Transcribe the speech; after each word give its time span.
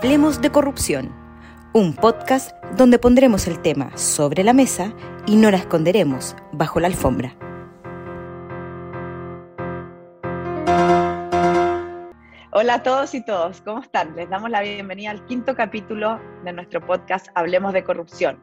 Hablemos 0.00 0.40
de 0.40 0.52
corrupción, 0.52 1.12
un 1.74 1.92
podcast 1.92 2.52
donde 2.76 3.00
pondremos 3.00 3.48
el 3.48 3.60
tema 3.60 3.96
sobre 3.96 4.44
la 4.44 4.52
mesa 4.52 4.94
y 5.26 5.34
no 5.34 5.50
la 5.50 5.56
esconderemos 5.56 6.36
bajo 6.52 6.78
la 6.78 6.86
alfombra. 6.86 7.36
Hola 12.52 12.74
a 12.74 12.82
todos 12.84 13.12
y 13.16 13.24
todos, 13.24 13.60
¿cómo 13.62 13.80
están? 13.80 14.14
Les 14.14 14.30
damos 14.30 14.50
la 14.50 14.62
bienvenida 14.62 15.10
al 15.10 15.26
quinto 15.26 15.56
capítulo 15.56 16.20
de 16.44 16.52
nuestro 16.52 16.80
podcast 16.80 17.26
Hablemos 17.34 17.72
de 17.72 17.82
corrupción, 17.82 18.40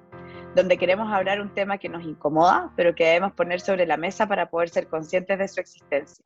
donde 0.57 0.77
queremos 0.77 1.09
hablar 1.13 1.39
un 1.39 1.53
tema 1.53 1.77
que 1.77 1.87
nos 1.87 2.03
incomoda, 2.03 2.73
pero 2.75 2.93
que 2.95 3.05
debemos 3.05 3.31
poner 3.31 3.61
sobre 3.61 3.85
la 3.85 3.95
mesa 3.95 4.27
para 4.27 4.49
poder 4.49 4.67
ser 4.67 4.87
conscientes 4.87 5.39
de 5.39 5.47
su 5.47 5.61
existencia. 5.61 6.25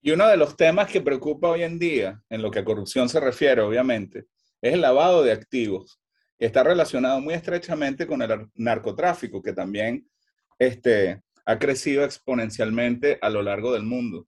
Y 0.00 0.12
uno 0.12 0.28
de 0.28 0.36
los 0.36 0.56
temas 0.56 0.86
que 0.86 1.00
preocupa 1.00 1.48
hoy 1.48 1.64
en 1.64 1.80
día, 1.80 2.22
en 2.30 2.42
lo 2.42 2.52
que 2.52 2.60
a 2.60 2.64
corrupción 2.64 3.08
se 3.08 3.18
refiere, 3.18 3.60
obviamente, 3.60 4.26
es 4.62 4.74
el 4.74 4.80
lavado 4.80 5.22
de 5.22 5.32
activos, 5.32 6.00
que 6.38 6.46
está 6.46 6.62
relacionado 6.62 7.20
muy 7.20 7.34
estrechamente 7.34 8.06
con 8.06 8.22
el 8.22 8.48
narcotráfico, 8.54 9.42
que 9.42 9.52
también 9.52 10.08
este, 10.58 11.20
ha 11.44 11.58
crecido 11.58 12.04
exponencialmente 12.04 13.18
a 13.20 13.28
lo 13.28 13.42
largo 13.42 13.72
del 13.72 13.82
mundo. 13.82 14.26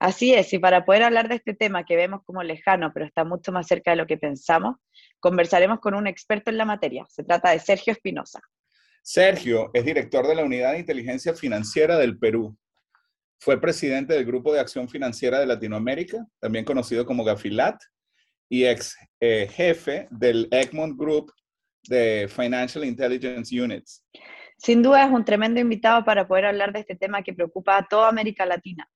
Así 0.00 0.34
es, 0.34 0.52
y 0.54 0.58
para 0.58 0.84
poder 0.84 1.02
hablar 1.02 1.28
de 1.28 1.36
este 1.36 1.54
tema 1.54 1.84
que 1.84 1.94
vemos 1.94 2.22
como 2.24 2.42
lejano, 2.42 2.90
pero 2.92 3.04
está 3.04 3.22
mucho 3.22 3.52
más 3.52 3.66
cerca 3.66 3.90
de 3.90 3.98
lo 3.98 4.06
que 4.06 4.16
pensamos, 4.16 4.76
conversaremos 5.20 5.78
con 5.78 5.94
un 5.94 6.06
experto 6.06 6.50
en 6.50 6.56
la 6.56 6.64
materia. 6.64 7.04
Se 7.08 7.22
trata 7.22 7.50
de 7.50 7.58
Sergio 7.58 7.92
Espinosa. 7.92 8.40
Sergio 9.02 9.70
es 9.74 9.84
director 9.84 10.26
de 10.26 10.34
la 10.34 10.44
Unidad 10.44 10.72
de 10.72 10.78
Inteligencia 10.80 11.34
Financiera 11.34 11.98
del 11.98 12.18
Perú 12.18 12.56
fue 13.40 13.58
presidente 13.58 14.12
del 14.12 14.26
Grupo 14.26 14.52
de 14.52 14.60
Acción 14.60 14.86
Financiera 14.86 15.40
de 15.40 15.46
Latinoamérica, 15.46 16.26
también 16.40 16.66
conocido 16.66 17.06
como 17.06 17.24
Gafilat, 17.24 17.80
y 18.50 18.66
ex 18.66 18.98
eh, 19.20 19.48
jefe 19.48 20.08
del 20.10 20.48
Egmont 20.50 20.98
Group 20.98 21.32
de 21.84 22.28
Financial 22.28 22.84
Intelligence 22.84 23.58
Units. 23.58 24.04
Sin 24.58 24.82
duda 24.82 25.04
es 25.04 25.10
un 25.10 25.24
tremendo 25.24 25.60
invitado 25.60 26.04
para 26.04 26.28
poder 26.28 26.46
hablar 26.46 26.72
de 26.72 26.80
este 26.80 26.96
tema 26.96 27.22
que 27.22 27.32
preocupa 27.32 27.78
a 27.78 27.86
toda 27.86 28.08
América 28.08 28.44
Latina. 28.44 28.90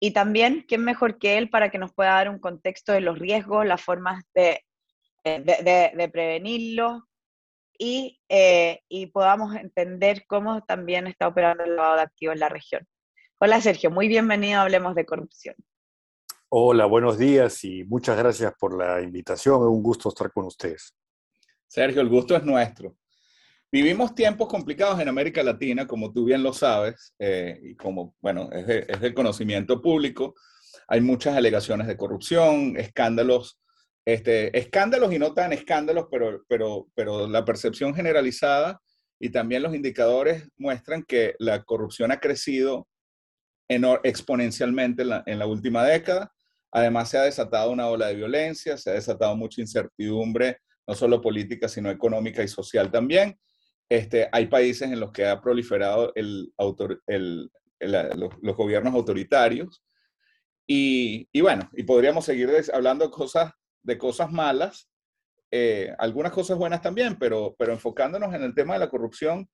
Y 0.00 0.12
también, 0.12 0.64
¿quién 0.66 0.82
mejor 0.82 1.18
que 1.18 1.38
él 1.38 1.50
para 1.50 1.70
que 1.70 1.78
nos 1.78 1.92
pueda 1.92 2.12
dar 2.12 2.30
un 2.30 2.38
contexto 2.38 2.92
de 2.92 3.00
los 3.00 3.18
riesgos, 3.18 3.66
las 3.66 3.82
formas 3.82 4.24
de, 4.34 4.64
eh, 5.24 5.92
de, 5.94 6.08
prevenirlos 6.08 7.02
y, 7.78 8.20
eh, 8.28 8.80
y 8.88 9.06
podamos 9.06 9.54
entender 9.54 10.24
cómo 10.26 10.62
también 10.62 11.06
está 11.06 11.28
operando 11.28 11.64
el 11.64 11.76
lavado 11.76 11.96
de 11.96 12.02
activos 12.02 12.34
en 12.34 12.40
la 12.40 12.48
región? 12.48 12.86
Hola 13.38 13.60
Sergio, 13.60 13.90
muy 13.90 14.08
bienvenido 14.08 14.60
a 14.60 14.62
Hablemos 14.62 14.94
de 14.94 15.04
Corrupción. 15.04 15.54
Hola, 16.50 16.86
buenos 16.86 17.18
días 17.18 17.62
y 17.64 17.84
muchas 17.84 18.16
gracias 18.16 18.54
por 18.58 18.74
la 18.74 19.02
invitación. 19.02 19.56
Es 19.56 19.68
un 19.68 19.82
gusto 19.82 20.08
estar 20.08 20.32
con 20.32 20.46
ustedes. 20.46 20.94
Sergio, 21.66 22.00
el 22.00 22.08
gusto 22.08 22.34
es 22.34 22.42
nuestro. 22.42 22.96
Vivimos 23.70 24.14
tiempos 24.14 24.48
complicados 24.48 24.98
en 24.98 25.08
América 25.08 25.42
Latina, 25.42 25.86
como 25.86 26.10
tú 26.10 26.24
bien 26.24 26.42
lo 26.42 26.54
sabes, 26.54 27.14
eh, 27.18 27.60
y 27.62 27.76
como, 27.76 28.16
bueno, 28.22 28.48
es, 28.50 28.66
de, 28.66 28.80
del 28.80 29.12
conocimiento 29.12 29.82
público. 29.82 30.34
Hay 30.86 31.02
muchas 31.02 31.36
alegaciones 31.36 31.86
de 31.86 31.98
corrupción, 31.98 32.78
escándalos, 32.78 33.60
este, 34.06 34.56
escándalos 34.58 35.12
y 35.12 35.18
no 35.18 35.34
tan 35.34 35.52
escándalos, 35.52 36.06
pero, 36.10 36.44
pero, 36.48 36.88
pero 36.94 37.28
la 37.28 37.44
percepción 37.44 37.94
generalizada 37.94 38.80
y 39.20 39.28
también 39.28 39.62
los 39.62 39.74
indicadores 39.74 40.48
muestran 40.56 41.02
que 41.02 41.34
la 41.38 41.62
corrupción 41.64 42.10
ha 42.10 42.20
crecido 42.20 42.88
exponencialmente 43.68 45.02
en 45.02 45.38
la, 45.38 45.46
última 45.46 45.84
década. 45.84 46.32
Además, 46.70 47.08
se 47.08 47.18
ha 47.18 47.22
desatado 47.22 47.70
una 47.70 47.88
ola 47.88 48.08
de 48.08 48.14
violencia, 48.14 48.76
se 48.76 48.90
ha 48.90 48.94
desatado 48.94 49.34
mucha 49.36 49.60
incertidumbre, 49.60 50.58
no 50.86 50.94
solo 50.94 51.20
política, 51.20 51.68
sino 51.68 51.90
económica 51.90 52.42
y 52.42 52.48
social 52.48 52.90
también. 52.90 53.38
Este, 53.88 54.28
hay 54.32 54.46
países 54.46 54.90
en 54.90 55.00
los 55.00 55.12
que 55.12 55.26
ha 55.26 55.40
proliferado 55.40 56.12
el, 56.14 56.52
los, 57.80 58.56
gobiernos 58.56 58.94
autoritarios. 58.94 59.82
Y, 60.66 61.28
bueno, 61.40 61.70
y 61.74 61.84
podríamos 61.84 62.26
seguir 62.26 62.50
hablando 62.74 63.06
de 63.06 63.10
cosas, 63.10 63.52
de 63.82 63.96
cosas 63.96 64.30
malas, 64.30 64.90
eh, 65.50 65.94
algunas 65.98 66.32
cosas 66.32 66.58
buenas 66.58 66.82
también, 66.82 67.16
pero, 67.18 67.56
pero 67.58 67.72
enfocándonos 67.72 68.34
en 68.34 68.42
el 68.42 68.54
tema 68.54 68.74
de 68.74 68.80
la 68.80 68.90
corrupción, 68.90 69.48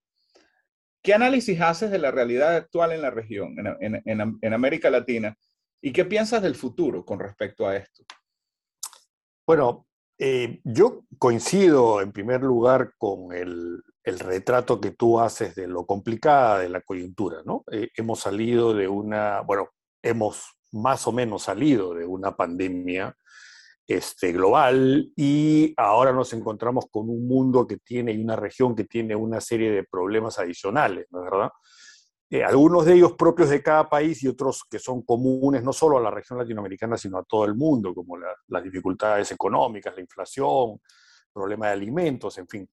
¿Qué 1.05 1.13
análisis 1.13 1.61
haces 1.61 1.91
de 1.91 1.99
la 1.99 2.09
realidad 2.09 2.55
actual 2.55 2.91
en 2.91 3.03
la 3.03 3.11
región, 3.11 3.55
en, 3.79 4.53
América 4.53 4.89
Latina? 4.89 5.37
¿Y 5.81 5.91
qué 5.91 6.05
piensas 6.05 6.41
del 6.41 6.55
futuro 6.55 7.05
con 7.05 7.19
respecto 7.19 7.67
a 7.67 7.75
esto? 7.75 8.03
Bueno, 9.45 9.85
eh, 10.17 10.61
yo 10.63 11.03
coincido 11.19 12.01
en 12.01 12.11
primer 12.11 12.41
lugar 12.41 12.93
con 12.97 13.33
el, 13.33 13.83
retrato 14.03 14.79
que 14.79 14.91
tú 14.91 15.19
haces 15.19 15.55
de 15.55 15.67
lo 15.67 15.85
complicada 15.85 16.59
de 16.59 16.69
la 16.69 16.81
coyuntura, 16.81 17.41
¿no? 17.43 17.63
Eh, 17.71 17.89
hemos 17.95 18.19
salido 18.19 18.73
de 18.73 18.87
una, 18.87 19.41
bueno, 19.41 19.69
hemos 20.03 20.57
más 20.71 21.07
o 21.07 21.11
menos 21.11 21.43
salido 21.43 21.93
de 21.95 22.05
una 22.05 22.35
pandemia 22.35 23.15
este, 23.87 24.31
global 24.31 25.11
y 25.15 25.73
ahora 25.77 26.11
nos 26.11 26.33
encontramos 26.33 26.85
con 26.91 27.09
un 27.09 27.27
mundo 27.27 27.67
que 27.67 27.77
tiene 27.77 28.13
y 28.13 28.21
una 28.21 28.35
región 28.35 28.75
que 28.75 28.85
tiene 28.85 29.15
una 29.15 29.41
serie 29.41 29.71
de 29.71 29.83
problemas 29.83 30.37
adicionales, 30.39 31.07
¿no 31.11 31.19
es 31.19 31.31
verdad? 31.31 31.49
Eh, 32.29 32.43
algunos 32.43 32.85
de 32.85 32.95
ellos 32.95 33.13
propios 33.13 33.49
de 33.49 33.61
cada 33.61 33.87
país 33.87 34.23
y 34.23 34.27
otros 34.27 34.63
que 34.69 34.79
son 34.79 35.03
comunes 35.03 35.63
no 35.63 35.71
solo 35.71 35.97
a 35.97 36.01
la 36.01 36.09
región 36.09 36.39
latinoamericana, 36.39 36.97
sino 36.97 37.19
a 37.19 37.23
todo 37.23 37.45
el 37.45 37.55
mundo, 37.55 37.93
como 37.93 38.17
las 38.17 38.63
dificultades 38.63 39.31
económicas, 39.31 39.93
la 39.95 40.01
inflación, 40.01 40.81
problema 41.31 41.67
de 41.67 41.73
alimentos, 41.73 42.37
en 42.37 42.47
fin. 42.47 42.69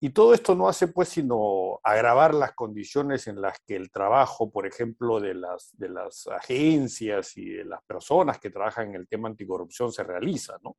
Y 0.00 0.10
todo 0.10 0.32
esto 0.32 0.54
no 0.54 0.68
hace 0.68 0.86
pues 0.88 1.08
sino 1.08 1.80
agravar 1.82 2.32
las 2.32 2.54
condiciones 2.54 3.26
en 3.26 3.40
las 3.40 3.58
que 3.66 3.74
el 3.74 3.90
trabajo, 3.90 4.48
por 4.48 4.64
ejemplo, 4.64 5.18
de 5.18 5.34
las, 5.34 5.76
de 5.76 5.88
las 5.88 6.28
agencias 6.28 7.36
y 7.36 7.50
de 7.50 7.64
las 7.64 7.82
personas 7.82 8.38
que 8.38 8.50
trabajan 8.50 8.90
en 8.90 8.94
el 8.94 9.08
tema 9.08 9.28
anticorrupción 9.28 9.92
se 9.92 10.04
realiza. 10.04 10.56
¿no? 10.62 10.76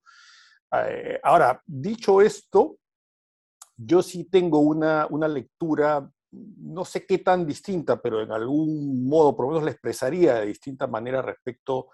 Eh, 0.72 1.20
ahora, 1.22 1.62
dicho 1.66 2.22
esto, 2.22 2.78
yo 3.76 4.02
sí 4.02 4.24
tengo 4.24 4.60
una, 4.60 5.06
una 5.10 5.28
lectura, 5.28 6.10
no 6.32 6.86
sé 6.86 7.06
qué 7.06 7.20
tan 7.20 7.46
distinta, 7.46 8.02
pero 8.02 8.22
en 8.22 8.32
algún 8.32 9.08
modo, 9.08 9.36
por 9.36 9.46
lo 9.46 9.52
menos 9.52 9.66
la 9.66 9.72
expresaría 9.72 10.36
de 10.36 10.48
distinta 10.48 10.88
manera 10.88 11.22
respecto 11.22 11.90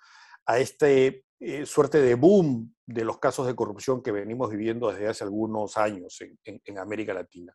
a 0.46 0.60
este 0.60 1.26
eh, 1.40 1.66
suerte 1.66 2.02
de 2.02 2.16
boom 2.16 2.74
de 2.86 3.04
los 3.04 3.20
casos 3.20 3.48
de 3.48 3.56
corrupción 3.56 4.02
que 4.02 4.12
venimos 4.12 4.50
viviendo 4.50 4.92
desde 4.92 5.08
hace 5.08 5.24
algunos 5.24 5.78
años 5.78 6.18
en, 6.44 6.78
América 6.78 7.14
Latina. 7.14 7.54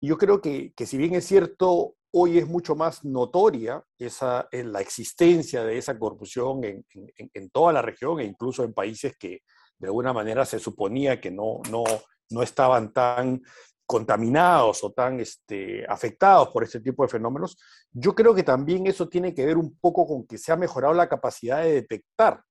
Yo 0.00 0.16
creo 0.16 0.40
que, 0.40 0.72
que, 0.74 0.86
si 0.86 0.96
bien 0.96 1.14
es 1.14 1.26
cierto, 1.26 1.94
hoy 2.12 2.38
es 2.38 2.46
mucho 2.46 2.74
más 2.74 3.04
notoria 3.04 3.82
esa, 3.98 4.48
eh, 4.50 4.64
la 4.64 4.80
existencia 4.80 5.64
de 5.64 5.78
esa 5.78 5.98
corrupción 5.98 6.64
en, 6.64 6.84
en, 7.16 7.50
toda 7.50 7.72
la 7.72 7.82
región 7.82 8.20
e 8.20 8.24
incluso 8.24 8.64
en 8.64 8.72
países 8.72 9.16
que 9.18 9.42
de 9.78 9.86
alguna 9.86 10.12
manera 10.12 10.44
se 10.44 10.58
suponía 10.58 11.20
que 11.20 11.30
no, 11.30 11.60
no, 11.70 11.84
no 12.30 12.42
estaban 12.42 12.92
tan 12.92 13.42
contaminados 13.88 14.84
o 14.84 14.92
tan 14.92 15.18
este, 15.18 15.82
afectados 15.88 16.48
por 16.48 16.62
este 16.62 16.78
tipo 16.78 17.02
de 17.02 17.08
fenómenos, 17.08 17.56
yo 17.90 18.14
creo 18.14 18.34
que 18.34 18.42
también 18.42 18.86
eso 18.86 19.08
tiene 19.08 19.32
que 19.32 19.46
ver 19.46 19.56
un 19.56 19.78
poco 19.78 20.06
con 20.06 20.26
que 20.26 20.36
se 20.36 20.52
ha 20.52 20.56
mejorado 20.56 20.92
la 20.92 21.08
capacidad 21.08 21.62
de 21.62 21.72
detectar 21.72 22.42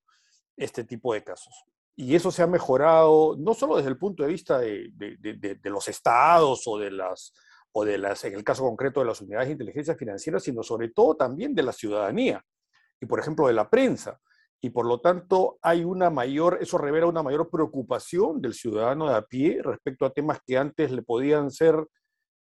este 0.58 0.84
tipo 0.84 1.14
de 1.14 1.24
casos. 1.24 1.54
Y 1.96 2.16
eso 2.16 2.32
se 2.32 2.42
ha 2.42 2.48
mejorado 2.48 3.36
no 3.38 3.54
solo 3.54 3.78
desde 3.78 3.90
el 3.90 4.00
punto 4.00 4.24
de 4.24 4.30
vista 4.30 4.58
de, 4.58 4.92
los 5.66 5.88
estados 5.88 6.64
o 6.66 6.80
de 6.80 6.90
las, 6.90 7.32
o 7.72 7.86
de 7.86 8.00
las, 8.00 8.24
en 8.24 8.34
el 8.34 8.44
caso 8.44 8.64
concreto 8.64 9.00
de 9.00 9.06
las 9.06 9.22
unidades 9.22 9.50
de 9.50 9.54
inteligencia 9.54 9.96
financiera, 9.96 10.40
sino 10.40 10.64
sobre 10.64 10.90
todo 10.90 11.16
también 11.16 11.54
de 11.54 11.62
la 11.62 11.72
ciudadanía 11.72 12.44
y, 13.00 13.06
por 13.06 13.20
ejemplo, 13.20 13.46
de 13.46 13.54
la 13.54 13.70
prensa. 13.70 14.20
Y 14.62 14.72
por 14.72 14.86
lo 14.86 15.00
tanto 15.00 15.60
hay 15.62 15.84
una 15.84 16.10
mayor, 16.10 16.58
eso 16.62 16.78
revela 16.78 17.06
una 17.06 17.24
mayor 17.24 17.50
preocupación 17.50 18.42
del 18.42 18.54
ciudadano 18.54 19.08
de 19.08 19.16
a 19.16 19.22
pie 19.22 19.62
respecto 19.64 20.06
a 20.06 20.12
temas 20.12 20.40
que 20.46 20.58
antes 20.58 20.92
le 20.92 21.04
podían 21.04 21.52
ser 21.52 21.88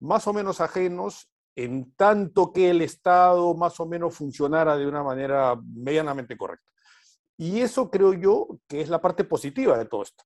más 0.01 0.27
o 0.27 0.33
menos 0.33 0.61
ajenos 0.61 1.29
en 1.57 1.93
tanto 1.95 2.53
que 2.53 2.71
el 2.71 2.83
Estado 2.83 3.55
más 3.55 3.79
o 3.81 3.87
menos 3.87 4.15
funcionara 4.15 4.77
de 4.77 4.87
una 4.87 5.03
manera 5.03 5.57
medianamente 5.57 6.37
correcta. 6.37 6.71
Y 7.37 7.61
eso 7.61 7.91
creo 7.91 8.13
yo 8.13 8.59
que 8.69 8.81
es 8.81 8.89
la 8.89 9.01
parte 9.01 9.25
positiva 9.25 9.77
de 9.77 9.87
todo 9.87 10.03
esto. 10.03 10.25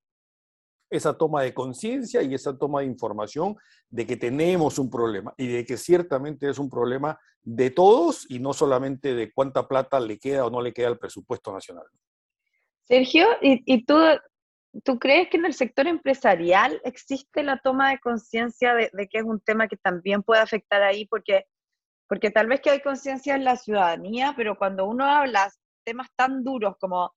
Esa 0.90 1.17
toma 1.17 1.43
de 1.43 1.52
conciencia 1.52 2.23
y 2.23 2.35
esa 2.35 2.56
toma 2.56 2.81
de 2.81 2.87
información 2.87 3.56
de 3.90 4.06
que 4.06 4.17
tenemos 4.17 4.79
un 4.79 4.90
problema 4.90 5.35
y 5.37 5.46
de 5.46 5.64
que 5.64 5.76
ciertamente 5.76 6.49
es 6.49 6.58
un 6.58 6.70
problema 6.70 7.19
de 7.43 7.70
todos 7.70 8.31
y 8.31 8.38
no 8.38 8.52
solamente 8.52 9.14
de 9.14 9.32
cuánta 9.32 9.67
plata 9.67 10.00
le 10.00 10.19
queda 10.19 10.46
o 10.46 10.50
no 10.50 10.61
le 10.61 10.73
queda 10.73 10.88
al 10.88 10.99
presupuesto 10.99 11.52
nacional. 11.52 11.85
Sergio, 12.85 13.26
¿y, 13.43 13.85
tú, 13.85 13.96
tú 14.82 14.99
crees 14.99 15.29
que 15.29 15.37
en 15.37 15.44
el 15.44 15.55
sector 15.55 15.87
empresarial 15.87 16.81
existe 16.85 17.43
la 17.43 17.58
toma 17.58 17.90
de 17.90 17.99
conciencia 18.00 18.75
de, 18.75 18.90
de, 18.93 19.08
que 19.08 19.19
es 19.19 19.25
un 19.25 19.40
tema 19.40 19.69
que 19.69 19.76
también 19.76 20.23
puede 20.23 20.40
afectar 20.40 20.82
ahí? 20.82 21.06
Porque, 21.06 21.44
porque 22.08 22.31
tal 22.31 22.46
vez 22.46 22.62
que 22.62 22.70
hay 22.70 22.81
conciencia 22.81 23.35
en 23.35 23.44
la 23.44 23.56
ciudadanía, 23.56 24.32
pero 24.37 24.56
cuando 24.56 24.87
uno 24.87 25.05
habla 25.05 25.50
temas 25.85 26.08
tan 26.17 26.43
duros 26.44 26.76
como 26.81 27.14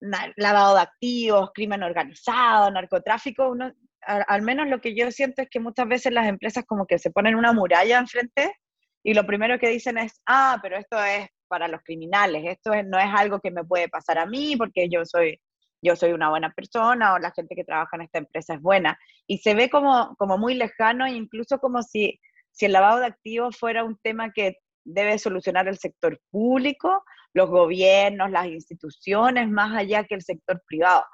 lavado 0.00 0.76
de 0.76 0.82
activos, 0.82 1.50
crimen 1.54 1.82
organizado, 1.82 2.70
narcotráfico, 2.70 3.48
uno, 3.48 3.72
al, 4.02 4.42
menos 4.42 4.68
lo 4.68 4.80
que 4.80 4.94
yo 4.94 5.10
siento 5.10 5.42
es 5.42 5.48
que 5.50 5.60
muchas 5.60 5.88
veces 5.88 6.12
las 6.12 6.26
empresas 6.26 6.64
como 6.66 6.86
que 6.86 6.98
se 6.98 7.10
ponen 7.10 7.34
una 7.34 7.52
muralla 7.52 7.98
enfrente 7.98 8.54
y 9.02 9.14
lo 9.14 9.26
primero 9.26 9.58
que 9.58 9.68
dicen 9.68 9.98
es, 9.98 10.20
ah, 10.26 10.58
pero 10.62 10.76
esto 10.76 11.02
es 11.02 11.28
para 11.48 11.68
los 11.68 11.82
criminales, 11.82 12.44
esto 12.46 12.70
no 12.84 12.98
es 12.98 13.08
algo 13.14 13.40
que 13.40 13.50
me 13.50 13.64
puede 13.64 13.88
pasar 13.88 14.18
a 14.18 14.26
mí 14.26 14.56
porque 14.56 14.88
yo 14.88 15.04
soy, 15.04 15.40
yo 15.82 15.96
soy 15.96 16.12
una 16.12 16.30
buena 16.30 16.52
persona 16.52 17.14
o 17.14 17.18
la 17.18 17.30
gente 17.32 17.54
que 17.54 17.64
trabaja 17.64 17.96
en 17.96 18.02
esta 18.02 18.18
empresa 18.18 18.54
es 18.54 18.60
buena. 18.60 18.98
Y 19.26 19.38
se 19.38 19.54
ve 19.54 19.70
como, 19.70 20.16
muy 20.38 20.54
lejano 20.54 21.06
e 21.06 21.12
incluso 21.12 21.58
como 21.58 21.82
si 21.82 22.20
el 22.60 22.72
lavado 22.72 23.00
de 23.00 23.06
activos 23.06 23.56
fuera 23.56 23.84
un 23.84 23.96
tema 24.02 24.32
que 24.32 24.56
debe 24.84 25.18
solucionar 25.18 25.68
el 25.68 25.78
sector 25.78 26.20
público, 26.30 27.04
los 27.34 27.48
gobiernos, 27.48 28.30
las 28.30 28.46
instituciones, 28.46 29.48
más 29.48 29.76
allá 29.76 30.04
que 30.04 30.14
el 30.14 30.22
sector 30.22 30.62
privado. 30.66 31.04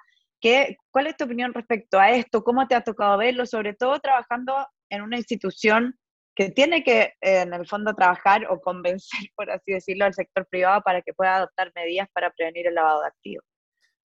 ¿Qué, 0.40 0.76
¿Cuál 0.90 1.06
es 1.06 1.16
tu 1.16 1.24
opinión 1.24 1.54
respecto 1.54 1.98
a 1.98 2.10
esto? 2.10 2.44
¿Cómo 2.44 2.66
te 2.68 2.74
ha 2.74 2.82
tocado 2.82 3.16
verlo? 3.18 3.46
Sobre 3.46 3.74
todo 3.74 3.98
trabajando 4.00 4.54
en 4.90 5.02
una 5.02 5.16
institución 5.16 5.98
que 6.34 6.50
tiene 6.50 6.82
que, 6.82 7.12
en 7.20 7.54
el 7.54 7.66
fondo, 7.66 7.94
trabajar 7.94 8.46
o 8.50 8.60
convencer, 8.60 9.20
por 9.36 9.50
así 9.50 9.72
decirlo, 9.72 10.04
al 10.04 10.14
sector 10.14 10.46
privado 10.48 10.82
para 10.82 11.00
que 11.02 11.14
pueda 11.14 11.36
adoptar 11.36 11.72
medidas 11.74 12.08
para 12.12 12.30
prevenir 12.30 12.66
el 12.66 12.74
lavado 12.74 13.02
de 13.02 13.08
activos. 13.08 13.44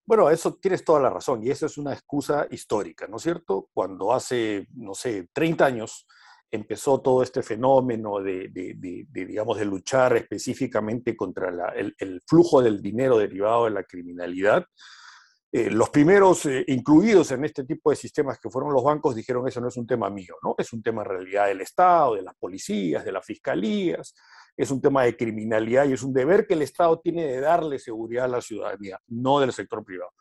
Bueno, 0.06 0.30
eso 0.30 0.56
tienes 0.56 0.86
toda 0.86 1.02
la 1.02 1.10
razón 1.10 1.44
y 1.44 1.50
eso 1.50 1.66
es 1.66 1.78
una 1.78 1.92
excusa 1.92 2.48
histórica, 2.50 3.08
¿no 3.08 3.18
es 3.18 3.24
cierto? 3.24 3.70
Cuando 3.74 4.14
hace, 4.14 4.68
no 4.74 4.94
sé, 4.94 5.28
30 5.34 5.66
años 5.66 6.08
empezó 6.52 7.02
todo 7.02 7.24
este 7.24 7.44
fenómeno 7.44 8.20
de, 8.20 8.50
digamos, 9.12 9.58
de 9.58 9.66
luchar 9.66 10.16
específicamente 10.16 11.16
contra 11.16 11.74
el, 11.76 11.96
el, 11.98 12.22
flujo 12.26 12.62
del 12.62 12.82
dinero 12.82 13.18
derivado 13.18 13.66
de 13.66 13.72
la 13.72 13.84
criminalidad, 13.84 14.66
eh, 15.50 15.72
los 15.72 15.90
primeros 15.90 16.46
eh, 16.46 16.66
incluidos 16.68 17.32
en 17.32 17.46
este 17.46 17.64
tipo 17.64 17.90
de 17.90 17.96
sistemas 17.96 18.38
que 18.38 18.50
fueron 18.50 18.74
los 18.74 18.84
bancos 18.84 19.16
dijeron 19.16 19.48
eso 19.48 19.62
no 19.62 19.70
es 19.70 19.78
un 19.78 19.88
tema 19.88 20.10
mío, 20.10 20.36
¿no? 20.44 20.56
Es 20.58 20.74
un 20.74 20.84
tema 20.84 21.04
en 21.04 21.10
realidad 21.10 21.48
del 21.48 21.62
Estado, 21.62 22.16
de 22.16 22.22
las 22.22 22.36
policías, 22.36 23.06
de 23.06 23.14
las 23.14 23.26
fiscalías, 23.26 24.14
es 24.58 24.72
un 24.72 24.82
tema 24.82 25.04
de 25.04 25.16
criminalidad 25.16 25.86
y 25.86 25.94
es 25.94 26.04
un 26.04 26.12
deber 26.12 26.46
que 26.46 26.56
el 26.56 26.64
Estado 26.64 27.00
tiene 27.00 27.26
de 27.26 27.40
darle 27.40 27.80
seguridad 27.80 28.26
a 28.26 28.30
la 28.30 28.42
ciudadanía, 28.42 29.00
no 29.08 29.40
del 29.40 29.54
sector 29.54 29.86
privado. 29.86 30.12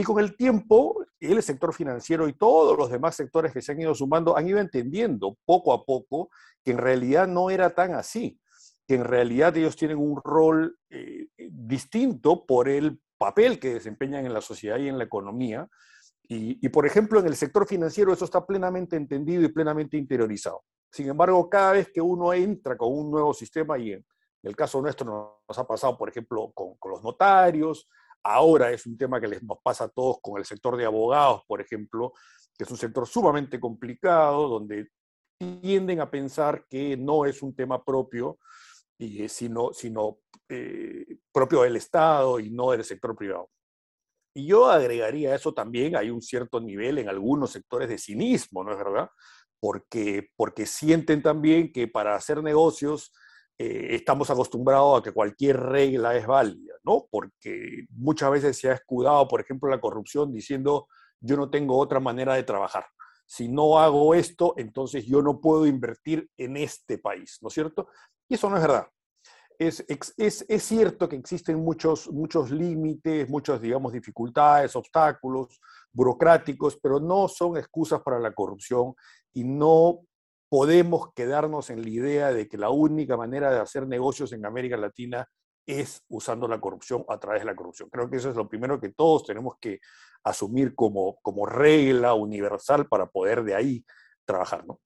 Y 0.00 0.02
con 0.02 0.18
el 0.18 0.34
tiempo, 0.34 1.04
el 1.20 1.42
sector 1.42 1.74
financiero 1.74 2.26
y 2.26 2.32
todos 2.32 2.74
los 2.78 2.90
demás 2.90 3.16
sectores 3.16 3.52
que 3.52 3.60
se 3.60 3.72
han 3.72 3.82
ido 3.82 3.94
sumando 3.94 4.34
han 4.34 4.48
ido 4.48 4.58
entendiendo 4.58 5.36
poco 5.44 5.74
a 5.74 5.84
poco 5.84 6.30
que 6.64 6.70
en 6.70 6.78
realidad 6.78 7.28
no 7.28 7.50
era 7.50 7.74
tan 7.74 7.94
así, 7.94 8.40
que 8.88 8.94
en 8.94 9.04
realidad 9.04 9.54
ellos 9.58 9.76
tienen 9.76 9.98
un 9.98 10.18
rol 10.24 10.74
eh, 10.88 11.26
distinto 11.50 12.46
por 12.46 12.70
el 12.70 12.98
papel 13.18 13.60
que 13.60 13.74
desempeñan 13.74 14.24
en 14.24 14.32
la 14.32 14.40
sociedad 14.40 14.78
y 14.78 14.88
en 14.88 14.96
la 14.96 15.04
economía. 15.04 15.68
Y, 16.32 16.66
por 16.70 16.86
ejemplo, 16.86 17.20
en 17.20 17.26
el 17.26 17.36
sector 17.36 17.66
financiero 17.66 18.12
eso 18.14 18.24
está 18.24 18.46
plenamente 18.46 18.96
entendido 18.96 19.42
y 19.42 19.48
plenamente 19.48 19.98
interiorizado. 19.98 20.62
Sin 20.90 21.08
embargo, 21.08 21.50
cada 21.50 21.72
vez 21.72 21.90
que 21.92 22.00
uno 22.00 22.32
entra 22.32 22.78
con 22.78 22.90
un 22.90 23.10
nuevo 23.10 23.34
sistema, 23.34 23.78
y 23.78 23.92
en, 23.92 24.06
el 24.44 24.56
caso 24.56 24.80
nuestro 24.80 25.42
nos 25.46 25.58
ha 25.58 25.66
pasado, 25.66 25.98
por 25.98 26.08
ejemplo, 26.08 26.52
con, 26.54 26.76
los 26.90 27.02
notarios, 27.02 27.86
ahora 28.22 28.70
es 28.70 28.86
un 28.86 28.96
tema 28.96 29.20
que 29.20 29.28
les, 29.28 29.40
pasa 29.62 29.84
a 29.84 29.88
todos 29.88 30.18
con 30.20 30.38
el 30.38 30.44
sector 30.44 30.76
de 30.76 30.84
abogados, 30.84 31.42
por 31.46 31.60
ejemplo, 31.60 32.12
que 32.56 32.64
es 32.64 32.70
un 32.70 32.76
sector 32.76 33.06
sumamente 33.06 33.58
complicado, 33.58 34.48
donde 34.48 34.88
tienden 35.38 36.00
a 36.00 36.10
pensar 36.10 36.66
que 36.68 36.96
no 36.96 37.24
es 37.24 37.42
un 37.42 37.54
tema 37.54 37.82
propio 37.82 38.38
y, 38.98 39.28
sino, 39.28 39.72
sino 39.72 40.18
eh, 40.48 41.18
propio 41.32 41.62
del 41.62 41.76
Estado 41.76 42.38
y 42.38 42.50
no 42.50 42.72
del 42.72 42.84
sector 42.84 43.16
privado. 43.16 43.48
Y 44.34 44.46
yo 44.46 44.66
agregaría 44.66 45.34
eso 45.34 45.52
también, 45.52 45.96
hay 45.96 46.10
un 46.10 46.22
cierto 46.22 46.60
nivel 46.60 46.98
en 46.98 47.08
algunos 47.08 47.50
sectores 47.50 47.88
de 47.88 47.98
cinismo, 47.98 48.62
¿no 48.62 48.72
es 48.72 48.78
verdad? 48.78 49.08
Porque, 49.58 50.28
porque 50.36 50.66
sienten 50.66 51.22
también 51.22 51.72
que 51.72 51.88
para 51.88 52.14
hacer 52.14 52.42
negocios 52.42 53.12
eh, 53.58 53.94
estamos 53.94 54.30
acostumbrados 54.30 55.00
a 55.00 55.02
que 55.02 55.12
cualquier 55.12 55.58
regla 55.58 56.16
es 56.16 56.26
válida, 56.26 56.69
¿no? 56.90 57.06
Porque 57.10 57.86
muchas 57.90 58.30
veces 58.30 58.58
se 58.58 58.68
ha 58.68 58.74
escudado, 58.74 59.28
por 59.28 59.40
ejemplo, 59.40 59.70
la 59.70 59.80
corrupción 59.80 60.32
diciendo 60.32 60.88
yo 61.20 61.36
no 61.36 61.50
tengo 61.50 61.78
otra 61.78 62.00
manera 62.00 62.34
de 62.34 62.42
trabajar. 62.42 62.86
Si 63.26 63.48
no 63.48 63.78
hago 63.78 64.14
esto, 64.14 64.54
entonces 64.56 65.06
yo 65.06 65.22
no 65.22 65.40
puedo 65.40 65.66
invertir 65.66 66.28
en 66.36 66.56
este 66.56 66.98
país, 66.98 67.38
¿no 67.42 67.48
es 67.48 67.54
cierto? 67.54 67.88
Y 68.28 68.34
eso 68.34 68.50
no 68.50 68.56
es 68.56 68.62
verdad. 68.62 68.86
Es, 69.58 69.84
es, 69.88 70.44
es, 70.48 70.62
cierto 70.62 71.06
que 71.06 71.16
existen 71.16 71.62
muchos, 71.62 72.10
muchos 72.10 72.50
límites, 72.50 73.28
muchas, 73.28 73.60
digamos, 73.60 73.92
dificultades, 73.92 74.74
obstáculos 74.74 75.60
burocráticos, 75.92 76.78
pero 76.82 76.98
no 76.98 77.28
son 77.28 77.58
excusas 77.58 78.00
para 78.00 78.18
la 78.18 78.32
corrupción 78.32 78.94
y 79.34 79.44
no 79.44 80.00
podemos 80.48 81.12
quedarnos 81.14 81.68
en 81.68 81.82
la 81.82 81.88
idea 81.90 82.32
de 82.32 82.48
que 82.48 82.56
la 82.56 82.70
única 82.70 83.16
manera 83.18 83.52
de 83.52 83.60
hacer 83.60 83.86
negocios 83.86 84.32
en 84.32 84.46
América 84.46 84.78
Latina 84.78 85.28
es 85.78 86.02
usando 86.08 86.48
la 86.48 86.60
corrupción 86.60 87.04
a 87.08 87.18
través 87.18 87.42
de 87.42 87.46
la 87.46 87.56
corrupción. 87.56 87.88
Creo 87.90 88.08
que 88.10 88.16
eso 88.16 88.30
es 88.30 88.36
lo 88.36 88.48
primero 88.48 88.80
que 88.80 88.90
todos 88.90 89.24
tenemos 89.24 89.54
que 89.60 89.80
asumir 90.24 90.74
como, 90.74 91.18
como 91.22 91.46
regla 91.46 92.14
universal 92.14 92.86
para 92.88 93.06
poder 93.06 93.42
de 93.42 93.54
ahí 93.54 93.84
trabajar, 94.24 94.66
¿no? 94.66 94.80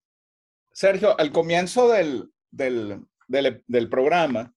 Sergio, 0.73 1.19
al 1.19 1.31
comienzo 1.31 1.89
del, 1.89 2.31
del, 2.51 3.01
del, 3.29 3.89
programa, 3.89 4.53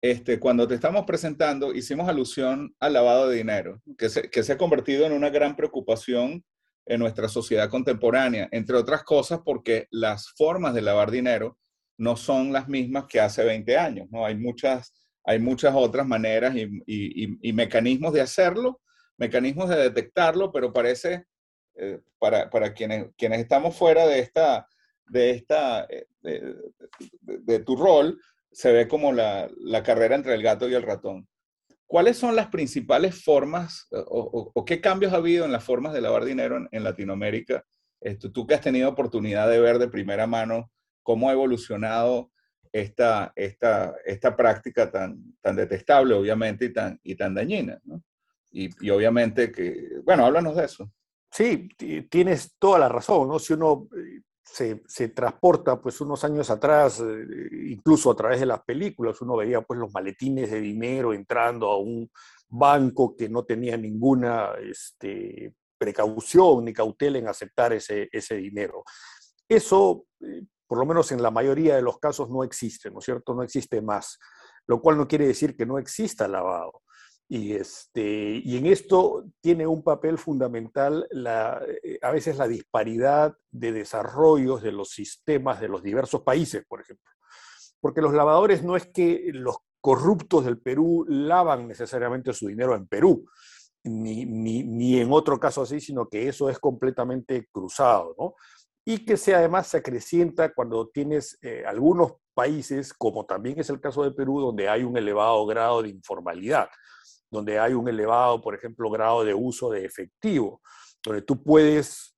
este, 0.00 0.40
cuando 0.40 0.66
te 0.66 0.74
estamos 0.74 1.04
presentando, 1.04 1.74
hicimos 1.74 2.08
alusión 2.08 2.74
al 2.80 2.94
lavado 2.94 3.28
de 3.28 3.36
dinero, 3.36 3.82
que 3.98 4.08
se, 4.08 4.30
que 4.30 4.42
se 4.42 4.52
ha 4.52 4.58
convertido 4.58 5.04
en 5.04 5.12
una 5.12 5.28
gran 5.28 5.54
preocupación 5.54 6.44
en 6.86 7.00
nuestra 7.00 7.28
sociedad 7.28 7.68
contemporánea, 7.68 8.48
entre 8.52 8.76
otras 8.76 9.04
cosas 9.04 9.40
porque 9.44 9.86
las 9.90 10.30
formas 10.36 10.74
de 10.74 10.82
lavar 10.82 11.10
dinero 11.10 11.58
no 11.98 12.16
son 12.16 12.52
las 12.52 12.68
mismas 12.68 13.06
que 13.06 13.20
hace 13.20 13.44
20 13.44 13.76
años, 13.76 14.08
¿no? 14.10 14.24
Hay 14.24 14.36
muchas, 14.36 14.92
hay 15.24 15.38
muchas 15.38 15.74
otras 15.74 16.06
maneras 16.06 16.54
y, 16.56 17.52
mecanismos 17.52 18.12
de 18.12 18.20
hacerlo, 18.20 18.80
mecanismos 19.16 19.68
de 19.70 19.76
detectarlo, 19.76 20.52
pero 20.52 20.72
parece, 20.72 21.26
eh, 21.76 22.00
para, 22.18 22.50
para 22.50 22.74
quienes, 22.74 23.08
quienes 23.16 23.40
estamos 23.40 23.76
fuera 23.76 24.06
de 24.06 24.20
esta, 24.20 24.68
de, 25.06 25.30
esta, 25.30 25.86
eh, 25.88 26.06
de, 27.20 27.58
tu 27.60 27.76
rol 27.76 28.20
se 28.52 28.72
ve 28.72 28.86
como 28.86 29.12
la, 29.12 29.50
carrera 29.82 30.14
entre 30.14 30.34
el 30.34 30.42
gato 30.42 30.68
y 30.68 30.74
el 30.74 30.82
ratón. 30.82 31.26
¿Cuáles 31.86 32.16
son 32.16 32.36
las 32.36 32.48
principales 32.48 33.22
formas 33.22 33.88
o, 33.90 34.64
qué 34.64 34.80
cambios 34.80 35.12
ha 35.12 35.16
habido 35.16 35.44
en 35.44 35.52
las 35.52 35.64
formas 35.64 35.92
de 35.92 36.00
lavar 36.00 36.24
dinero 36.24 36.66
en, 36.70 36.84
Latinoamérica? 36.84 37.64
Esto, 38.00 38.30
tú 38.30 38.46
que 38.46 38.54
has 38.54 38.60
tenido 38.60 38.90
oportunidad 38.90 39.48
de 39.48 39.60
ver 39.60 39.78
de 39.78 39.88
primera 39.88 40.26
mano 40.26 40.70
cómo 41.02 41.28
ha 41.28 41.32
evolucionado 41.32 42.30
esta, 42.74 43.32
esta, 43.36 43.94
esta 44.04 44.36
práctica 44.36 44.90
tan, 44.90 45.36
tan 45.40 45.54
detestable, 45.54 46.12
obviamente, 46.12 46.64
y 46.64 46.72
tan, 46.72 46.98
y 47.04 47.14
tan 47.14 47.32
dañina. 47.32 47.80
Y, 48.50 48.68
y, 48.84 48.90
obviamente 48.90 49.52
que, 49.52 50.00
bueno, 50.02 50.26
háblanos 50.26 50.56
de 50.56 50.64
eso. 50.64 50.90
Sí, 51.30 51.68
tienes 52.10 52.56
toda 52.58 52.80
la 52.80 52.88
razón, 52.88 53.28
¿no? 53.28 53.38
Si 53.38 53.52
uno 53.52 53.86
eh, 53.96 54.22
se, 54.42 55.08
transporta 55.10 55.80
pues 55.80 56.00
unos 56.00 56.24
años 56.24 56.50
atrás, 56.50 57.00
eh, 57.00 57.48
incluso 57.68 58.10
a 58.10 58.16
través 58.16 58.40
de 58.40 58.46
las 58.46 58.64
películas, 58.64 59.20
uno 59.20 59.36
veía 59.36 59.60
pues 59.60 59.78
los 59.78 59.92
maletines 59.92 60.50
de 60.50 60.60
dinero 60.60 61.14
entrando 61.14 61.70
a 61.70 61.78
un 61.78 62.10
banco 62.48 63.14
que 63.16 63.28
no 63.28 63.44
tenía 63.44 63.76
ninguna 63.76 64.50
este, 64.60 65.54
precaución 65.78 66.64
ni 66.64 66.72
cautela 66.72 67.18
en 67.18 67.28
aceptar 67.28 67.72
ese, 67.72 68.08
ese 68.10 68.34
dinero. 68.34 68.82
Eso, 69.48 70.06
eh, 70.20 70.42
por 70.66 70.78
lo 70.78 70.86
menos 70.86 71.12
en 71.12 71.22
la 71.22 71.30
mayoría 71.30 71.76
de 71.76 71.82
los 71.82 71.98
casos, 71.98 72.30
no 72.30 72.44
existe, 72.44 72.90
¿no 72.90 72.98
es 72.98 73.04
cierto? 73.04 73.34
No 73.34 73.42
existe 73.42 73.80
más, 73.82 74.18
lo 74.66 74.80
cual 74.80 74.96
no 74.96 75.08
quiere 75.08 75.26
decir 75.26 75.56
que 75.56 75.66
no 75.66 75.78
exista 75.78 76.28
lavado. 76.28 76.82
Y, 77.28 77.54
este, 77.54 78.42
y 78.44 78.58
en 78.58 78.66
esto 78.66 79.24
tiene 79.40 79.66
un 79.66 79.82
papel 79.82 80.18
fundamental 80.18 81.08
eh, 81.10 81.98
a 82.02 82.10
veces 82.10 82.36
la 82.36 82.46
disparidad 82.46 83.34
de 83.50 83.72
desarrollos 83.72 84.62
de 84.62 84.72
los 84.72 84.90
sistemas 84.90 85.60
de 85.60 85.68
los 85.68 85.82
diversos 85.82 86.22
países, 86.22 86.64
por 86.68 86.82
ejemplo. 86.82 87.10
Porque 87.80 88.02
los 88.02 88.12
lavadores 88.12 88.62
no 88.62 88.76
es 88.76 88.86
que 88.86 89.30
los 89.32 89.56
corruptos 89.80 90.44
del 90.44 90.60
Perú 90.60 91.04
lavan 91.08 91.66
necesariamente 91.66 92.32
su 92.32 92.46
dinero 92.46 92.74
en 92.74 92.86
Perú, 92.86 93.26
ni, 93.84 94.24
ni, 94.24 94.62
ni 94.62 95.00
en 95.00 95.12
otro 95.12 95.38
caso 95.38 95.62
así, 95.62 95.80
sino 95.80 96.08
que 96.08 96.28
eso 96.28 96.48
es 96.48 96.58
completamente 96.58 97.48
cruzado, 97.52 98.14
¿no? 98.18 98.34
Y 98.84 99.04
que 99.04 99.16
se 99.16 99.34
además 99.34 99.68
se 99.68 99.78
acrecienta 99.78 100.52
cuando 100.52 100.88
tienes 100.88 101.38
eh, 101.42 101.64
algunos 101.66 102.14
países, 102.34 102.92
como 102.92 103.24
también 103.24 103.58
es 103.58 103.70
el 103.70 103.80
caso 103.80 104.02
de 104.02 104.10
Perú, 104.10 104.40
donde 104.40 104.68
hay 104.68 104.82
un 104.82 104.96
elevado 104.96 105.46
grado 105.46 105.82
de 105.82 105.88
informalidad 105.88 106.68
donde 107.34 107.58
hay 107.58 107.74
un 107.74 107.86
elevado, 107.88 108.40
por 108.40 108.54
ejemplo, 108.54 108.88
grado 108.90 109.24
de 109.24 109.34
uso 109.34 109.70
de 109.70 109.84
efectivo, 109.84 110.62
donde 111.04 111.20
tú 111.20 111.42
puedes 111.42 112.16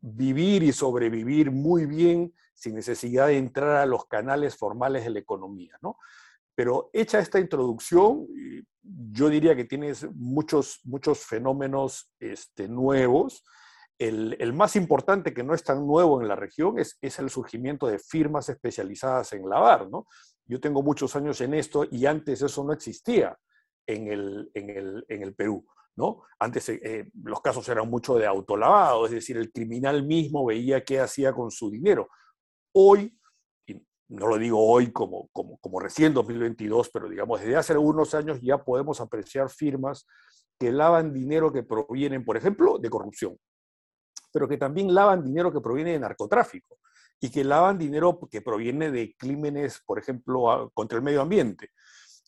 vivir 0.00 0.62
y 0.62 0.72
sobrevivir 0.72 1.50
muy 1.50 1.86
bien 1.86 2.34
sin 2.54 2.74
necesidad 2.74 3.28
de 3.28 3.38
entrar 3.38 3.76
a 3.76 3.86
los 3.86 4.06
canales 4.06 4.56
formales 4.56 5.04
de 5.04 5.10
la 5.10 5.20
economía, 5.20 5.78
¿no? 5.80 5.96
Pero 6.54 6.90
hecha 6.92 7.20
esta 7.20 7.38
introducción, 7.38 8.26
yo 8.82 9.28
diría 9.28 9.54
que 9.54 9.64
tienes 9.64 10.04
muchos, 10.12 10.80
muchos 10.82 11.24
fenómenos 11.24 12.12
este, 12.18 12.68
nuevos. 12.68 13.44
El, 13.98 14.52
más 14.52 14.76
importante, 14.76 15.34
que 15.34 15.42
no 15.42 15.54
es 15.54 15.64
tan 15.64 15.86
nuevo 15.86 16.20
en 16.20 16.28
la 16.28 16.36
región, 16.36 16.78
es, 16.78 16.98
el 17.00 17.30
surgimiento 17.30 17.86
de 17.86 17.98
firmas 17.98 18.48
especializadas 18.48 19.32
en 19.32 19.48
lavar. 19.48 19.90
¿no? 19.90 20.06
Yo 20.46 20.60
tengo 20.60 20.82
muchos 20.82 21.16
años 21.16 21.40
en 21.40 21.54
esto 21.54 21.84
y 21.90 22.06
antes 22.06 22.42
eso 22.42 22.62
no 22.62 22.72
existía 22.72 23.36
en 23.86 24.08
el, 24.08 24.50
en 24.54 24.70
el, 24.70 25.04
en 25.08 25.22
el 25.22 25.34
Perú. 25.34 25.66
¿no? 25.96 26.22
Antes 26.38 26.68
eh, 26.68 27.10
los 27.24 27.40
casos 27.40 27.68
eran 27.68 27.90
mucho 27.90 28.14
de 28.14 28.24
autolavado, 28.24 29.06
es 29.06 29.10
decir, 29.10 29.36
el 29.36 29.50
criminal 29.50 30.06
mismo 30.06 30.46
veía 30.46 30.84
qué 30.84 31.00
hacía 31.00 31.32
con 31.32 31.50
su 31.50 31.68
dinero. 31.70 32.08
Hoy, 32.72 33.18
no 34.10 34.28
lo 34.28 34.38
digo 34.38 34.64
hoy 34.64 34.92
como, 34.92 35.28
como, 35.32 35.58
como 35.58 35.80
recién 35.80 36.14
2022, 36.14 36.90
pero 36.90 37.08
digamos 37.08 37.40
desde 37.40 37.56
hace 37.56 37.72
algunos 37.72 38.14
años 38.14 38.38
ya 38.40 38.62
podemos 38.62 39.00
apreciar 39.00 39.50
firmas 39.50 40.06
que 40.58 40.72
lavan 40.72 41.12
dinero 41.12 41.52
que 41.52 41.64
provienen, 41.64 42.24
por 42.24 42.36
ejemplo, 42.36 42.78
de 42.78 42.90
corrupción, 42.90 43.36
pero 44.32 44.48
que 44.48 44.56
también 44.56 44.94
lavan 44.94 45.24
dinero 45.24 45.52
que 45.52 45.60
proviene 45.60 45.92
de 45.92 46.00
narcotráfico 46.00 46.78
y 47.20 47.30
que 47.30 47.44
lavan 47.44 47.78
dinero 47.78 48.18
que 48.30 48.42
proviene 48.42 48.90
de 48.90 49.14
crímenes, 49.18 49.82
por 49.84 49.98
ejemplo, 49.98 50.70
contra 50.74 50.98
el 50.98 51.04
medio 51.04 51.22
ambiente. 51.22 51.70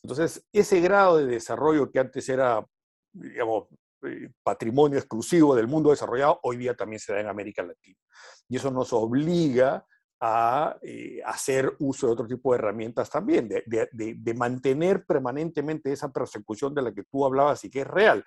Entonces, 0.03 0.47
ese 0.53 0.81
grado 0.81 1.19
de 1.19 1.27
desarrollo 1.27 1.91
que 1.91 2.01
antes 2.01 2.29
era 2.29 2.67
digamos, 3.13 3.69
eh, 4.03 4.31
patrimonio 4.43 4.99
exclusivo 4.99 5.55
del 5.55 5.69
mundo 5.69 5.91
desarrollado, 5.91 6.41
hoy 6.43 6.57
día 6.57 6.75
también 6.75 7.01
se 7.01 7.13
da 7.13 7.21
en 7.21 7.29
América 7.29 7.63
Latina. 7.63 7.99
Y 8.49 8.57
eso 8.57 8.71
nos 8.71 8.93
obliga 8.93 9.85
a 10.21 10.77
eh, 10.83 11.21
hacer 11.25 11.75
uso 11.79 12.07
de 12.07 12.13
otro 12.13 12.27
tipo 12.27 12.53
de 12.53 12.59
herramientas 12.59 13.09
también, 13.09 13.49
de, 13.49 13.89
de, 13.91 14.35
mantener 14.35 15.05
permanentemente 15.07 15.93
esa 15.93 16.13
persecución 16.13 16.75
de 16.75 16.83
la 16.83 16.93
que 16.93 17.05
tú 17.05 17.25
hablabas 17.25 17.65
y 17.65 17.71
que 17.71 17.81
es 17.81 17.87
real. 17.87 18.25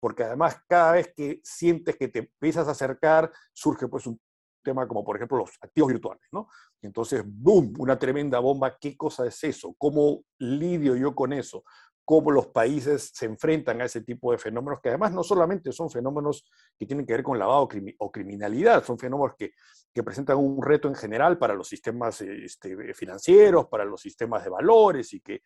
Porque 0.00 0.24
además 0.24 0.56
cada 0.66 0.92
vez 0.92 1.12
que 1.14 1.40
sientes 1.44 1.96
que 1.96 2.08
te 2.08 2.20
empiezas 2.20 2.66
a 2.66 2.72
acercar, 2.72 3.30
surge 3.52 3.86
pues 3.86 4.06
un 4.06 4.18
tema 4.62 4.86
como 4.86 5.04
por 5.04 5.16
ejemplo 5.16 5.38
los 5.38 5.50
activos 5.60 5.92
virtuales, 5.92 6.22
¿no? 6.32 6.48
entonces, 6.82 7.22
¡boom!, 7.26 7.74
una 7.78 7.98
tremenda 7.98 8.38
bomba, 8.38 8.76
¿qué 8.78 8.96
cosa 8.96 9.26
es 9.26 9.42
eso? 9.44 9.74
¿Cómo 9.78 10.22
lidio 10.38 10.96
yo 10.96 11.14
con 11.14 11.32
eso? 11.32 11.62
Cómo 12.10 12.32
los 12.32 12.48
países 12.48 13.12
se 13.14 13.26
enfrentan 13.26 13.80
a 13.80 13.84
ese 13.84 14.00
tipo 14.00 14.32
de 14.32 14.38
fenómenos, 14.38 14.80
que 14.80 14.88
además 14.88 15.12
no 15.12 15.22
solamente 15.22 15.70
son 15.70 15.88
fenómenos 15.88 16.44
que 16.76 16.84
tienen 16.84 17.06
que 17.06 17.12
ver 17.12 17.22
con 17.22 17.38
lavado 17.38 17.68
o 17.98 18.10
criminalidad, 18.10 18.84
son 18.84 18.98
fenómenos 18.98 19.36
que, 19.38 19.52
que 19.94 20.02
presentan 20.02 20.36
un 20.38 20.60
reto 20.60 20.88
en 20.88 20.96
general 20.96 21.38
para 21.38 21.54
los 21.54 21.68
sistemas 21.68 22.20
este, 22.20 22.94
financieros, 22.94 23.68
para 23.68 23.84
los 23.84 24.00
sistemas 24.00 24.42
de 24.42 24.50
valores 24.50 25.14
y 25.14 25.20
que, 25.20 25.44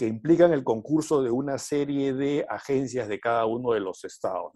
implican 0.00 0.52
el 0.52 0.64
concurso 0.64 1.22
de 1.22 1.30
una 1.30 1.58
serie 1.58 2.12
de 2.12 2.44
agencias 2.48 3.06
de 3.06 3.20
cada 3.20 3.46
uno 3.46 3.70
de 3.70 3.78
los 3.78 4.02
estados. 4.02 4.50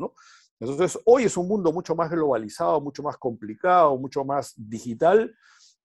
Entonces, 0.59 1.01
hoy 1.05 1.23
es 1.23 1.37
un 1.37 1.47
mundo 1.47 1.73
mucho 1.73 1.95
más 1.95 2.11
globalizado, 2.11 2.81
mucho 2.81 3.05
más 3.05 3.17
complicado, 3.17 3.97
mucho 3.97 4.25
más 4.25 4.55
digital, 4.57 5.33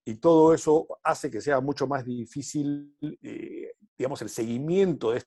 y 0.04 0.16
todo 0.16 0.56
eso 0.56 0.88
hace 1.04 1.30
que 1.30 1.42
sea 1.42 1.62
mucho 1.62 1.86
más 1.86 2.04
difícil, 2.04 2.96
eh, 3.22 3.74
digamos, 3.96 4.20
el 4.24 4.30
seguimiento 4.30 5.12
de 5.12 5.20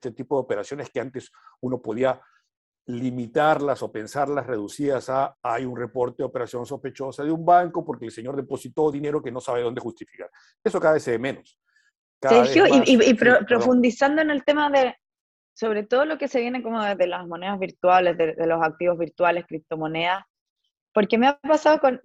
este 0.00 0.12
tipo 0.12 0.36
de 0.36 0.42
operaciones 0.42 0.90
que 0.90 1.00
antes 1.00 1.30
uno 1.60 1.80
podía 1.80 2.20
limitarlas 2.86 3.82
o 3.82 3.90
pensarlas 3.90 4.46
reducidas 4.46 5.10
a 5.10 5.36
hay 5.42 5.64
un 5.64 5.76
reporte 5.76 6.18
de 6.18 6.24
operación 6.24 6.64
sospechosa 6.64 7.24
de 7.24 7.32
un 7.32 7.44
banco 7.44 7.84
porque 7.84 8.04
el 8.04 8.12
señor 8.12 8.36
depositó 8.36 8.92
dinero 8.92 9.20
que 9.20 9.32
no 9.32 9.40
sabe 9.40 9.62
dónde 9.62 9.80
justificar. 9.80 10.30
Eso 10.62 10.78
cada 10.78 10.94
vez 10.94 11.02
se 11.02 11.12
ve 11.12 11.18
menos. 11.18 11.58
Sergio, 12.22 12.64
y, 12.68 13.14
profundizando 13.14 14.22
en 14.22 14.30
el 14.30 14.44
tema 14.44 14.70
de, 14.70 14.94
sobre 15.52 15.82
todo 15.82 16.04
lo 16.04 16.16
que 16.16 16.28
se 16.28 16.40
viene 16.40 16.62
como 16.62 16.82
de, 16.82 17.06
las 17.06 17.26
monedas 17.26 17.58
virtuales, 17.58 18.16
de, 18.16 18.34
los 18.46 18.62
activos 18.62 18.98
virtuales, 18.98 19.44
criptomonedas, 19.46 20.24
porque 20.92 21.18
me 21.18 21.26
ha 21.26 21.38
pasado 21.38 21.78
con, 21.78 22.00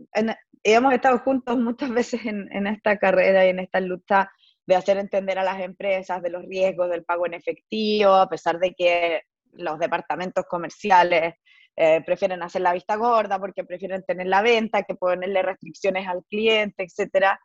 hemos 0.64 0.94
estado 0.94 1.20
juntos 1.20 1.58
muchas 1.58 1.92
veces 1.92 2.26
en, 2.26 2.52
en 2.52 2.68
esta 2.68 2.98
carrera 2.98 3.46
y 3.46 3.50
en 3.50 3.60
esta 3.60 3.80
lucha 3.80 4.32
de 4.72 4.78
hacer 4.78 4.98
entender 4.98 5.38
a 5.38 5.44
las 5.44 5.60
empresas 5.60 6.22
de 6.22 6.30
los 6.30 6.46
riesgos 6.46 6.90
del 6.90 7.04
pago 7.04 7.26
en 7.26 7.34
efectivo, 7.34 8.14
a 8.14 8.30
pesar 8.30 8.58
de 8.58 8.74
que 8.74 9.24
los 9.52 9.78
departamentos 9.80 10.46
comerciales 10.48 11.36
eh, 11.76 12.02
prefieren 12.06 12.42
hacer 12.42 12.62
la 12.62 12.72
vista 12.72 12.96
gorda 12.96 13.38
porque 13.38 13.66
prefieren 13.66 14.02
tener 14.08 14.28
la 14.28 14.42
venta, 14.42 14.84
que 14.84 14.96
ponerle 14.96 15.42
restricciones 15.42 16.08
al 16.08 16.24
cliente, 16.24 16.84
etc. 16.86 17.38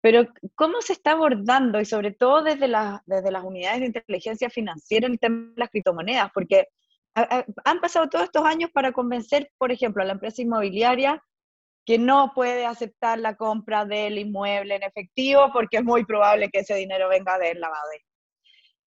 Pero 0.00 0.26
¿cómo 0.54 0.80
se 0.80 0.94
está 0.94 1.12
abordando, 1.12 1.78
y 1.78 1.84
sobre 1.84 2.12
todo 2.12 2.42
desde, 2.42 2.68
desde 3.04 3.30
las 3.30 3.44
unidades 3.44 3.80
de 3.80 3.86
inteligencia 3.86 4.48
financiera, 4.48 5.06
el 5.06 5.18
tema 5.18 5.52
de 5.54 5.60
las 5.60 5.68
criptomonedas? 5.68 6.30
Porque 6.32 6.68
han 7.14 7.80
pasado 7.82 8.08
todos 8.08 8.24
estos 8.24 8.46
años 8.46 8.70
para 8.72 8.92
convencer, 8.92 9.50
por 9.58 9.72
ejemplo, 9.72 10.02
a 10.02 10.06
la 10.06 10.14
empresa 10.14 10.40
inmobiliaria 10.40 11.22
que 11.84 11.98
no 11.98 12.32
puede 12.34 12.64
aceptar 12.64 13.18
la 13.18 13.36
compra 13.36 13.84
del 13.84 14.18
inmueble 14.18 14.76
en 14.76 14.82
efectivo 14.82 15.50
porque 15.52 15.78
es 15.78 15.84
muy 15.84 16.04
probable 16.04 16.48
que 16.48 16.60
ese 16.60 16.74
dinero 16.74 17.08
venga 17.08 17.38
del 17.38 17.60
lavadero. 17.60 18.04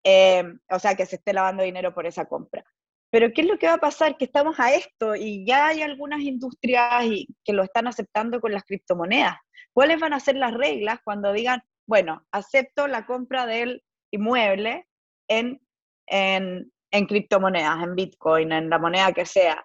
Eh, 0.03 0.43
o 0.69 0.79
sea, 0.79 0.95
que 0.95 1.05
se 1.05 1.17
esté 1.17 1.33
lavando 1.33 1.63
dinero 1.63 1.93
por 1.93 2.05
esa 2.05 2.25
compra. 2.25 2.63
Pero 3.09 3.31
¿qué 3.33 3.41
es 3.41 3.47
lo 3.47 3.57
que 3.57 3.67
va 3.67 3.73
a 3.73 3.79
pasar? 3.79 4.17
Que 4.17 4.25
estamos 4.25 4.59
a 4.59 4.73
esto 4.73 5.15
y 5.15 5.45
ya 5.45 5.67
hay 5.67 5.81
algunas 5.81 6.21
industrias 6.21 7.05
y, 7.05 7.27
que 7.43 7.53
lo 7.53 7.63
están 7.63 7.87
aceptando 7.87 8.41
con 8.41 8.51
las 8.51 8.63
criptomonedas. 8.63 9.37
¿Cuáles 9.73 9.99
van 9.99 10.13
a 10.13 10.19
ser 10.19 10.35
las 10.35 10.53
reglas 10.53 10.99
cuando 11.03 11.31
digan, 11.31 11.61
bueno, 11.87 12.25
acepto 12.31 12.87
la 12.87 13.05
compra 13.05 13.45
del 13.45 13.83
inmueble 14.11 14.87
en, 15.29 15.61
en, 16.07 16.71
criptomonedas, 17.07 17.83
en 17.83 17.95
Bitcoin, 17.95 18.51
en 18.51 18.69
la 18.69 18.79
moneda 18.79 19.13
que 19.13 19.25
sea? 19.25 19.63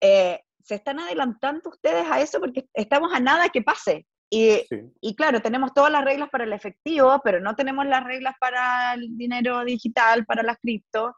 Eh, 0.00 0.40
se 0.68 0.74
están 0.74 1.00
adelantando 1.00 1.70
ustedes 1.70 2.04
a 2.10 2.20
eso 2.20 2.40
porque 2.40 2.68
estamos 2.74 3.12
a 3.14 3.20
nada 3.20 3.48
que 3.48 3.62
pase. 3.62 4.06
Y, 4.30 4.66
y, 5.00 5.16
claro, 5.16 5.40
tenemos 5.40 5.72
todas 5.72 5.90
las 5.90 6.04
reglas 6.04 6.28
para 6.28 6.44
el 6.44 6.52
efectivo, 6.52 7.18
pero 7.24 7.40
no 7.40 7.56
tenemos 7.56 7.86
las 7.86 8.04
reglas 8.04 8.34
para 8.38 8.92
el 8.92 9.16
dinero 9.16 9.64
digital, 9.64 10.26
para 10.26 10.42
las 10.42 10.58
cripto, 10.58 11.16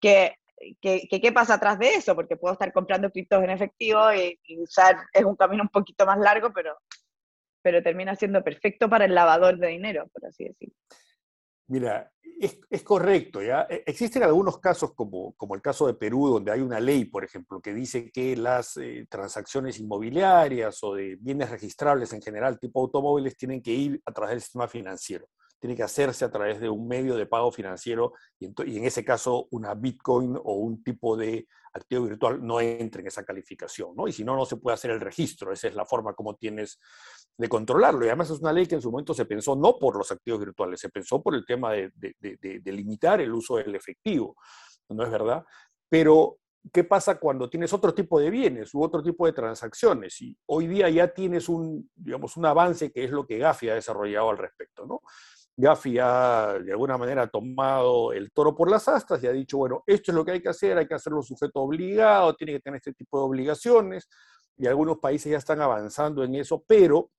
que, 0.00 0.34
que, 0.80 1.06
qué 1.08 1.32
pasa 1.32 1.54
atrás 1.54 1.78
de 1.78 1.94
eso, 1.94 2.16
porque 2.16 2.36
puedo 2.36 2.54
estar 2.54 2.72
comprando 2.72 3.10
criptos 3.10 3.44
en 3.44 3.50
efectivo 3.50 4.12
y, 4.12 4.36
usar, 4.58 4.96
es 5.12 5.24
un 5.24 5.36
camino 5.36 5.62
un 5.62 5.68
poquito 5.68 6.04
más 6.04 6.18
largo, 6.18 6.52
pero, 6.52 6.76
pero 7.62 7.84
termina 7.84 8.16
siendo 8.16 8.42
perfecto 8.42 8.90
para 8.90 9.04
el 9.04 9.14
lavador 9.14 9.56
de 9.56 9.68
dinero, 9.68 10.08
por 10.12 10.26
así 10.26 10.46
decirlo. 10.46 10.74
Mira, 11.70 12.10
es, 12.40 12.82
correcto, 12.82 13.40
¿ya? 13.40 13.64
E, 13.70 13.84
existen 13.86 14.24
algunos 14.24 14.58
casos, 14.58 14.92
como, 14.92 15.34
como, 15.36 15.54
el 15.54 15.62
caso 15.62 15.86
de 15.86 15.94
Perú, 15.94 16.26
donde 16.26 16.50
hay 16.50 16.60
una 16.60 16.80
ley, 16.80 17.04
por 17.04 17.22
ejemplo, 17.22 17.60
que 17.60 17.72
dice 17.72 18.10
que 18.10 18.36
las 18.36 18.76
eh, 18.76 19.06
transacciones 19.08 19.78
inmobiliarias 19.78 20.82
o 20.82 20.94
de 20.96 21.16
bienes 21.20 21.48
registrables 21.48 22.12
en 22.12 22.22
general, 22.22 22.58
tipo 22.58 22.80
automóviles, 22.80 23.36
tienen 23.36 23.62
que 23.62 23.70
ir 23.70 24.02
a 24.04 24.12
través 24.12 24.32
del 24.32 24.40
sistema 24.42 24.66
financiero 24.66 25.28
tiene 25.60 25.76
que 25.76 25.82
hacerse 25.82 26.24
a 26.24 26.30
través 26.30 26.58
de 26.58 26.70
un 26.70 26.88
medio 26.88 27.14
de 27.16 27.26
pago 27.26 27.52
financiero 27.52 28.14
y 28.38 28.46
en, 28.46 28.84
ese 28.86 29.04
caso 29.04 29.46
una 29.50 29.74
Bitcoin 29.74 30.34
o 30.42 30.54
un 30.54 30.82
tipo 30.82 31.18
de 31.18 31.46
activo 31.74 32.04
virtual 32.04 32.44
no 32.44 32.60
entra 32.62 33.02
en 33.02 33.08
esa 33.08 33.24
calificación, 33.24 33.94
¿no? 33.94 34.08
Y 34.08 34.12
si 34.12 34.24
no, 34.24 34.34
no 34.34 34.46
se 34.46 34.56
puede 34.56 34.74
hacer 34.74 34.90
el 34.90 35.00
registro, 35.00 35.52
esa 35.52 35.68
es 35.68 35.74
la 35.74 35.84
forma 35.84 36.14
como 36.14 36.34
tienes 36.34 36.80
de 37.40 37.48
controlarlo. 37.48 38.04
Y 38.04 38.08
además 38.08 38.30
es 38.30 38.40
una 38.40 38.52
ley 38.52 38.66
que 38.66 38.74
en 38.74 38.82
su 38.82 38.90
momento 38.90 39.14
se 39.14 39.24
pensó 39.24 39.56
no 39.56 39.78
por 39.78 39.96
los 39.96 40.12
activos 40.12 40.40
virtuales, 40.40 40.78
se 40.78 40.90
pensó 40.90 41.22
por 41.22 41.34
el 41.34 41.46
tema 41.46 41.72
de, 41.72 41.90
de 41.96 42.72
limitar 42.72 43.20
el 43.20 43.32
uso 43.32 43.56
del 43.56 43.74
efectivo, 43.74 44.36
¿no 44.90 45.02
es 45.02 45.10
verdad? 45.10 45.42
Pero 45.88 46.36
¿qué 46.70 46.84
pasa 46.84 47.18
cuando 47.18 47.48
tienes 47.48 47.72
otro 47.72 47.94
tipo 47.94 48.20
de 48.20 48.28
bienes 48.28 48.74
u 48.74 48.82
otro 48.82 49.02
tipo 49.02 49.24
de 49.24 49.32
transacciones? 49.32 50.20
Y 50.20 50.36
hoy 50.46 50.66
día 50.66 50.90
ya 50.90 51.08
tienes 51.08 51.48
un, 51.48 51.90
digamos, 51.94 52.36
un 52.36 52.44
avance 52.44 52.92
que 52.92 53.04
es 53.04 53.10
lo 53.10 53.26
que 53.26 53.38
Gafi 53.38 53.70
ha 53.70 53.74
desarrollado 53.74 54.28
al 54.28 54.38
respecto, 54.38 54.84
¿no? 54.84 55.00
Gafi 55.56 55.98
ha 55.98 56.58
de 56.62 56.72
alguna 56.72 56.98
manera 56.98 57.26
tomado 57.26 58.12
el 58.12 58.30
toro 58.32 58.54
por 58.54 58.70
las 58.70 58.86
astas 58.86 59.22
y 59.22 59.26
ha 59.26 59.32
dicho, 59.32 59.56
bueno, 59.56 59.82
esto 59.86 60.12
es 60.12 60.14
lo 60.14 60.26
que 60.26 60.32
hay 60.32 60.42
que 60.42 60.50
hacer, 60.50 60.76
hay 60.76 60.86
que 60.86 60.94
hacerlo 60.94 61.22
sujeto 61.22 61.60
obligado, 61.60 62.34
tiene 62.34 62.52
que 62.52 62.60
tener 62.60 62.76
este 62.76 62.92
tipo 62.92 63.18
de 63.18 63.24
obligaciones, 63.24 64.08
y 64.60 64.66
algunos 64.66 64.98
países 64.98 65.32
ya 65.32 65.38
están 65.38 65.62
avanzando 65.62 66.22
en 66.22 66.34
eso, 66.34 66.62
pero 66.66 67.10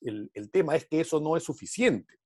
el, 0.00 0.50
tema 0.50 0.76
es 0.76 0.86
que 0.86 1.00
eso 1.00 1.20
no 1.20 1.36
es 1.36 1.44
suficiente. 1.44 2.18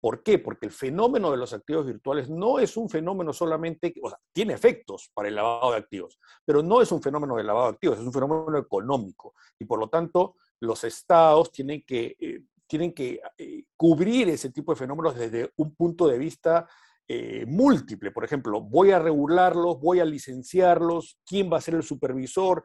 ¿Por 0.00 0.22
qué? 0.22 0.38
Porque 0.38 0.66
el 0.66 0.72
fenómeno 0.72 1.30
de 1.30 1.36
los 1.36 1.52
activos 1.52 1.84
virtuales 1.84 2.30
no 2.30 2.58
es 2.58 2.76
un 2.76 2.88
fenómeno 2.88 3.32
solamente, 3.32 3.92
o 4.02 4.08
sea, 4.08 4.18
tiene 4.32 4.54
efectos 4.54 5.10
para 5.12 5.28
el 5.28 5.34
lavado 5.34 5.72
de 5.72 5.76
activos, 5.76 6.18
pero 6.44 6.62
no 6.62 6.80
es 6.80 6.90
un 6.90 7.02
fenómeno 7.02 7.36
de 7.36 7.44
lavado 7.44 7.66
de 7.66 7.72
activos, 7.74 7.98
es 7.98 8.06
un 8.06 8.12
fenómeno 8.12 8.56
económico. 8.56 9.34
Y 9.58 9.66
por 9.66 9.78
lo 9.78 9.88
tanto, 9.88 10.36
los 10.60 10.84
estados 10.84 11.52
tienen 11.52 11.84
que 11.86 12.16
eh, 12.18 12.42
tienen 12.70 12.94
que 12.94 13.20
eh, 13.36 13.64
cubrir 13.76 14.28
ese 14.28 14.50
tipo 14.50 14.72
de 14.72 14.78
fenómenos 14.78 15.16
desde 15.16 15.52
un 15.56 15.74
punto 15.74 16.06
de 16.06 16.16
vista 16.16 16.68
eh, 17.08 17.44
múltiple. 17.44 18.12
Por 18.12 18.22
ejemplo, 18.22 18.60
voy 18.60 18.92
a 18.92 19.00
regularlos, 19.00 19.80
voy 19.80 19.98
a 19.98 20.04
licenciarlos, 20.04 21.18
quién 21.26 21.52
va 21.52 21.56
a 21.56 21.60
ser 21.60 21.74
el 21.74 21.82
supervisor, 21.82 22.62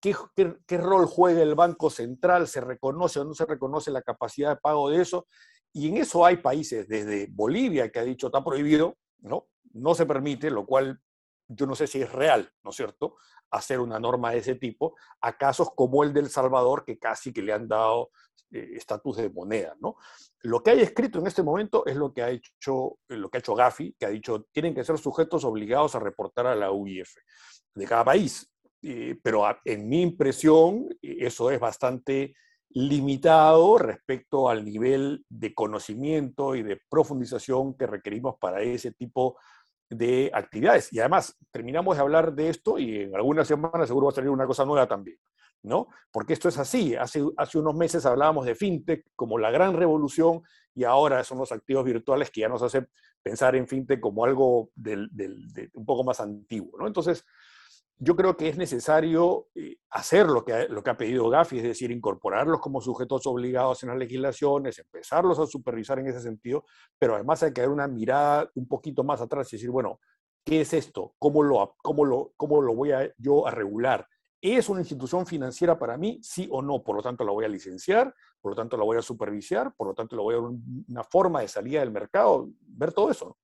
¿Qué, 0.00 0.78
rol 0.78 1.06
juega 1.06 1.42
el 1.42 1.54
Banco 1.54 1.90
Central, 1.90 2.46
se 2.48 2.60
reconoce 2.60 3.20
o 3.20 3.24
no 3.24 3.34
se 3.34 3.46
reconoce 3.46 3.90
la 3.90 4.02
capacidad 4.02 4.50
de 4.50 4.60
pago 4.60 4.90
de 4.90 5.02
eso. 5.02 5.26
y 5.72 5.88
en 5.88 5.98
eso 5.98 6.24
hay 6.24 6.38
países, 6.38 6.88
desde 6.88 7.26
Bolivia, 7.30 7.90
que 7.90 7.98
ha 7.98 8.04
dicho 8.04 8.28
está 8.28 8.42
prohibido, 8.42 8.96
¿no? 9.20 9.48
No 9.72 9.94
se 9.94 10.06
permite, 10.06 10.50
lo 10.50 10.64
cual 10.64 11.00
yo 11.48 11.66
no 11.66 11.74
sé 11.74 11.86
si 11.86 12.00
es 12.00 12.10
real, 12.12 12.50
¿no 12.62 12.70
es 12.70 12.76
cierto?, 12.76 13.16
hacer 13.50 13.80
una 13.80 14.00
norma 14.00 14.30
de 14.30 14.38
ese 14.38 14.56
tipo 14.56 14.96
a 15.20 15.36
casos 15.36 15.70
como 15.74 16.02
el 16.02 16.12
del 16.12 16.30
Salvador, 16.30 16.84
que 16.84 16.98
casi 16.98 17.32
que 17.32 17.42
le 17.42 17.52
han 17.52 17.68
dado 17.68 18.10
eh, 18.50 18.70
estatus 18.74 19.16
de 19.16 19.30
moneda, 19.30 19.76
¿no? 19.80 19.96
Lo 20.42 20.62
que 20.62 20.70
hay 20.70 20.80
escrito 20.80 21.18
en 21.18 21.26
este 21.26 21.42
momento 21.42 21.84
es 21.86 21.96
lo 21.96 22.12
que 22.12 22.22
ha 22.22 22.30
hecho, 22.30 22.98
lo 23.08 23.28
que 23.28 23.38
ha 23.38 23.40
hecho 23.40 23.54
Gafi, 23.54 23.94
que 23.98 24.06
ha 24.06 24.10
dicho 24.10 24.46
tienen 24.52 24.74
que 24.74 24.84
ser 24.84 24.98
sujetos 24.98 25.44
obligados 25.44 25.94
a 25.94 26.00
reportar 26.00 26.46
a 26.46 26.54
la 26.54 26.70
UIF 26.70 27.14
de 27.74 27.86
cada 27.86 28.04
país. 28.04 28.48
Eh, 28.88 29.18
pero 29.20 29.44
en 29.64 29.88
mi 29.88 30.00
impresión, 30.00 30.88
eso 31.02 31.50
es 31.50 31.58
bastante 31.58 32.36
limitado 32.70 33.78
respecto 33.78 34.48
al 34.48 34.64
nivel 34.64 35.24
de 35.28 35.52
conocimiento 35.52 36.54
y 36.54 36.62
de 36.62 36.80
profundización 36.88 37.76
que 37.76 37.88
requerimos 37.88 38.36
para 38.38 38.62
ese 38.62 38.92
tipo 38.92 39.38
de 39.90 40.30
actividades. 40.32 40.92
Y 40.92 41.00
además, 41.00 41.36
terminamos 41.50 41.96
de 41.96 42.02
hablar 42.02 42.32
de 42.32 42.48
esto 42.48 42.78
y 42.78 43.02
en 43.02 43.16
algunas 43.16 43.48
semanas 43.48 43.88
seguro 43.88 44.06
va 44.06 44.12
a 44.12 44.14
salir 44.14 44.30
una 44.30 44.46
cosa 44.46 44.64
nueva 44.64 44.86
también, 44.86 45.18
¿no? 45.64 45.88
Porque 46.12 46.34
esto 46.34 46.48
es 46.48 46.56
así. 46.56 46.94
Hace, 46.94 47.24
hace 47.38 47.58
unos 47.58 47.74
meses 47.74 48.06
hablábamos 48.06 48.46
de 48.46 48.54
fintech 48.54 49.04
como 49.16 49.36
la 49.36 49.50
gran 49.50 49.74
revolución 49.74 50.42
y 50.76 50.84
ahora 50.84 51.24
son 51.24 51.38
los 51.38 51.50
activos 51.50 51.84
virtuales 51.84 52.30
que 52.30 52.42
ya 52.42 52.48
nos 52.48 52.62
hacen 52.62 52.88
pensar 53.20 53.56
en 53.56 53.66
fintech 53.66 53.98
como 53.98 54.24
algo 54.24 54.70
del, 54.76 55.08
de, 55.10 55.70
un 55.74 55.84
poco 55.84 56.04
más 56.04 56.20
antiguo, 56.20 56.78
¿no? 56.78 56.86
Entonces, 56.86 57.24
yo 57.98 58.14
creo 58.14 58.36
que 58.36 58.48
es 58.48 58.56
necesario 58.56 59.48
eh, 59.54 59.76
hacer 59.90 60.26
lo 60.26 60.44
que, 60.44 60.52
ha, 60.52 60.68
lo 60.68 60.82
que 60.82 60.90
ha 60.90 60.96
pedido 60.96 61.28
Gafi, 61.30 61.58
es 61.58 61.62
decir, 61.62 61.90
incorporarlos 61.90 62.60
como 62.60 62.80
sujetos 62.80 63.26
obligados 63.26 63.82
en 63.82 63.88
las 63.90 63.98
legislaciones, 63.98 64.78
empezarlos 64.78 65.38
a 65.38 65.46
supervisar 65.46 65.98
en 65.98 66.08
ese 66.08 66.20
sentido, 66.20 66.64
pero 66.98 67.14
además 67.14 67.42
hay 67.42 67.52
que 67.52 67.62
dar 67.62 67.70
una 67.70 67.88
mirada 67.88 68.50
un 68.54 68.68
poquito 68.68 69.02
más 69.02 69.20
atrás 69.20 69.50
y 69.52 69.56
decir, 69.56 69.70
bueno, 69.70 70.00
¿qué 70.44 70.60
es 70.60 70.72
esto? 70.74 71.14
¿Cómo 71.18 71.42
lo, 71.42 71.76
cómo 71.78 72.04
lo, 72.04 72.32
cómo 72.36 72.60
lo 72.60 72.74
voy 72.74 72.92
a, 72.92 73.10
yo 73.16 73.46
a 73.46 73.50
regular? 73.50 74.06
¿Es 74.40 74.68
una 74.68 74.80
institución 74.80 75.26
financiera 75.26 75.78
para 75.78 75.96
mí? 75.96 76.20
Sí 76.22 76.46
o 76.50 76.60
no. 76.60 76.82
Por 76.82 76.96
lo 76.96 77.02
tanto, 77.02 77.24
la 77.24 77.32
voy 77.32 77.46
a 77.46 77.48
licenciar, 77.48 78.14
por 78.40 78.52
lo 78.52 78.56
tanto, 78.56 78.76
la 78.76 78.84
voy 78.84 78.98
a 78.98 79.02
supervisar, 79.02 79.74
por 79.74 79.88
lo 79.88 79.94
tanto, 79.94 80.14
la 80.14 80.22
voy 80.22 80.34
a 80.34 80.38
dar 80.38 80.50
una 80.88 81.04
forma 81.04 81.40
de 81.40 81.48
salida 81.48 81.80
del 81.80 81.90
mercado, 81.90 82.48
ver 82.60 82.92
todo 82.92 83.10
eso. 83.10 83.38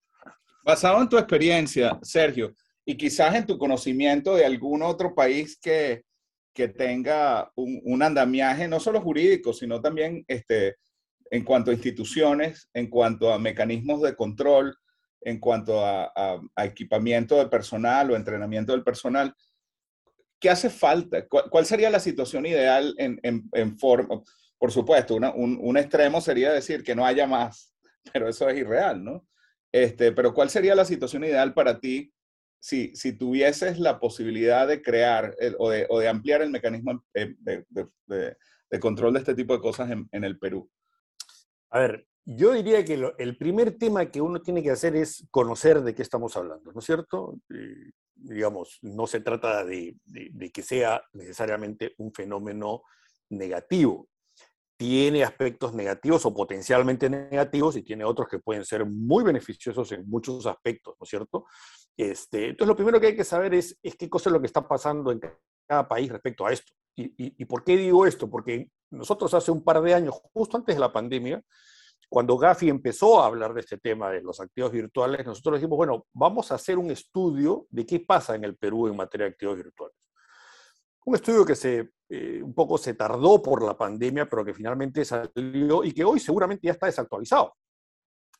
Basado 0.64 1.00
en 1.00 1.08
tu 1.08 1.16
experiencia, 1.16 1.98
Sergio, 2.02 2.54
y 2.84 2.96
quizás 2.96 3.34
en 3.34 3.46
tu 3.46 3.58
conocimiento 3.58 4.34
de 4.34 4.44
algún 4.44 4.82
otro 4.82 5.14
país 5.14 5.58
que, 5.58 6.04
que 6.52 6.68
tenga 6.68 7.50
un, 7.54 8.02
andamiaje 8.02 8.68
no 8.68 8.80
solo 8.80 9.00
jurídico, 9.00 9.52
sino 9.52 9.80
también 9.80 10.24
este, 10.28 10.76
en 11.30 11.44
cuanto 11.44 11.70
a 11.70 11.74
instituciones, 11.74 12.68
en 12.74 12.88
cuanto 12.88 13.32
a 13.32 13.38
mecanismos 13.38 14.02
de 14.02 14.16
control, 14.16 14.76
en 15.20 15.38
cuanto 15.38 15.84
a, 15.84 16.40
equipamiento 16.56 17.36
de 17.36 17.46
personal 17.46 18.10
o 18.10 18.16
entrenamiento 18.16 18.72
del 18.72 18.82
personal. 18.82 19.34
¿Qué 20.40 20.50
hace 20.50 20.68
falta? 20.68 21.26
¿Cuál, 21.28 21.64
sería 21.64 21.88
la 21.88 22.00
situación 22.00 22.46
ideal 22.46 22.94
en, 22.98 23.20
en, 23.22 23.48
en 23.52 23.78
forma? 23.78 24.20
Por 24.58 24.72
supuesto, 24.72 25.14
un, 25.14 25.58
un, 25.60 25.76
extremo 25.76 26.20
sería 26.20 26.52
decir 26.52 26.82
que 26.82 26.96
no 26.96 27.06
haya 27.06 27.28
más, 27.28 27.72
pero 28.12 28.28
eso 28.28 28.48
es 28.48 28.58
irreal, 28.58 29.02
¿no? 29.02 29.26
Este, 29.70 30.12
pero 30.12 30.34
¿cuál 30.34 30.50
sería 30.50 30.74
la 30.74 30.84
situación 30.84 31.24
ideal 31.24 31.54
para 31.54 31.78
ti 31.78 32.12
si, 32.62 32.94
si 32.94 33.12
tuvieses 33.12 33.80
la 33.80 33.98
posibilidad 33.98 34.68
de 34.68 34.80
crear 34.80 35.34
o, 35.58 35.68
de, 35.68 35.84
o, 35.90 35.98
de, 35.98 36.08
ampliar 36.08 36.42
el 36.42 36.50
mecanismo 36.50 37.04
de, 37.12 37.34
de, 37.40 37.64
de, 38.06 38.80
control 38.80 39.14
de 39.14 39.18
este 39.18 39.34
tipo 39.34 39.52
de 39.52 39.60
cosas 39.60 39.90
en, 39.90 40.24
el 40.24 40.38
Perú? 40.38 40.70
A 41.70 41.80
ver, 41.80 42.06
yo 42.24 42.52
diría 42.52 42.84
que 42.84 43.02
el 43.18 43.36
primer 43.36 43.76
tema 43.78 44.06
que 44.12 44.20
uno 44.20 44.40
tiene 44.40 44.62
que 44.62 44.70
hacer 44.70 44.94
es 44.94 45.26
conocer 45.32 45.82
de 45.82 45.92
qué 45.92 46.02
estamos 46.02 46.36
hablando, 46.36 46.72
¿no 46.72 46.78
es 46.78 46.86
cierto? 46.86 47.36
Eh, 47.52 47.90
digamos, 48.14 48.78
no 48.82 49.08
se 49.08 49.18
trata 49.18 49.64
de, 49.64 49.96
que 50.54 50.62
sea 50.62 51.02
necesariamente 51.14 51.94
un 51.98 52.12
fenómeno 52.14 52.84
negativo 53.28 54.08
tiene 54.82 55.22
aspectos 55.22 55.74
negativos 55.74 56.26
o 56.26 56.34
potencialmente 56.34 57.08
negativos 57.08 57.76
y 57.76 57.82
tiene 57.82 58.04
otros 58.04 58.26
que 58.26 58.40
pueden 58.40 58.64
ser 58.64 58.84
muy 58.84 59.22
beneficiosos 59.22 59.92
en 59.92 60.10
muchos 60.10 60.44
aspectos, 60.44 60.96
¿no 60.98 61.04
es 61.04 61.08
cierto? 61.08 61.46
Este, 61.96 62.48
entonces, 62.48 62.66
lo 62.66 62.74
primero 62.74 63.00
que 63.00 63.06
hay 63.06 63.16
que 63.16 63.22
saber 63.22 63.54
es, 63.54 63.78
es 63.80 63.94
qué 63.94 64.10
cosa 64.10 64.28
es 64.28 64.32
lo 64.32 64.40
que 64.40 64.48
está 64.48 64.66
pasando 64.66 65.12
en 65.12 65.20
cada 65.68 65.86
país 65.86 66.10
respecto 66.10 66.44
a 66.44 66.52
esto. 66.52 66.72
Y, 66.96 67.04
y, 67.04 67.34
¿Y 67.38 67.44
por 67.44 67.62
qué 67.62 67.76
digo 67.76 68.04
esto? 68.06 68.28
Porque 68.28 68.72
nosotros 68.90 69.32
hace 69.34 69.52
un 69.52 69.62
par 69.62 69.80
de 69.82 69.94
años, 69.94 70.20
justo 70.34 70.56
antes 70.56 70.74
de 70.74 70.80
la 70.80 70.92
pandemia, 70.92 71.40
cuando 72.08 72.36
Gafi 72.36 72.68
empezó 72.68 73.22
a 73.22 73.26
hablar 73.26 73.54
de 73.54 73.60
este 73.60 73.78
tema 73.78 74.10
de 74.10 74.20
los 74.20 74.40
activos 74.40 74.72
virtuales, 74.72 75.24
nosotros 75.24 75.60
dijimos, 75.60 75.76
bueno, 75.76 76.06
vamos 76.12 76.50
a 76.50 76.56
hacer 76.56 76.76
un 76.76 76.90
estudio 76.90 77.68
de 77.70 77.86
qué 77.86 78.00
pasa 78.00 78.34
en 78.34 78.42
el 78.42 78.56
Perú 78.56 78.88
en 78.88 78.96
materia 78.96 79.26
de 79.26 79.30
activos 79.30 79.58
virtuales. 79.58 79.96
Un 81.04 81.14
estudio 81.14 81.46
que 81.46 81.54
se, 81.54 81.90
eh, 82.14 82.42
un 82.42 82.52
poco 82.52 82.76
se 82.76 82.92
tardó 82.92 83.40
por 83.40 83.62
la 83.62 83.74
pandemia, 83.74 84.28
pero 84.28 84.44
que 84.44 84.52
finalmente 84.52 85.02
salió 85.02 85.82
y 85.82 85.92
que 85.92 86.04
hoy 86.04 86.20
seguramente 86.20 86.66
ya 86.66 86.72
está 86.72 86.84
desactualizado. 86.84 87.54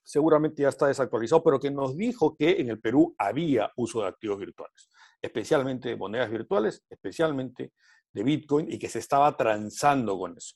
Seguramente 0.05 0.61
ya 0.61 0.69
está 0.69 0.89
desactualizado, 0.89 1.43
pero 1.43 1.59
que 1.59 1.71
nos 1.71 1.97
dijo 1.97 2.37
que 2.37 2.61
en 2.61 2.69
el 2.69 2.79
Perú 2.81 3.15
había 3.17 3.73
uso 3.77 4.03
de 4.03 4.09
activos 4.09 4.39
virtuales, 4.39 4.91
especialmente 5.23 5.89
de 5.89 5.97
monedas 5.97 6.31
virtuales, 6.31 6.85
especialmente 6.91 7.73
de 8.13 8.23
Bitcoin, 8.23 8.71
y 8.71 8.79
que 8.79 8.91
se 8.91 8.99
estaba 8.99 9.35
transando 9.39 10.19
con 10.19 10.37
eso. 10.37 10.55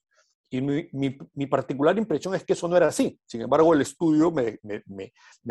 Y 0.50 0.60
mi, 0.60 1.46
particular 1.46 1.96
impresión 1.96 2.34
es 2.34 2.44
que 2.44 2.52
eso 2.52 2.68
no 2.68 2.76
era 2.76 2.88
así. 2.88 3.18
Sin 3.24 3.40
embargo, 3.40 3.72
el 3.72 3.80
estudio 3.80 4.30
me, 4.30 4.60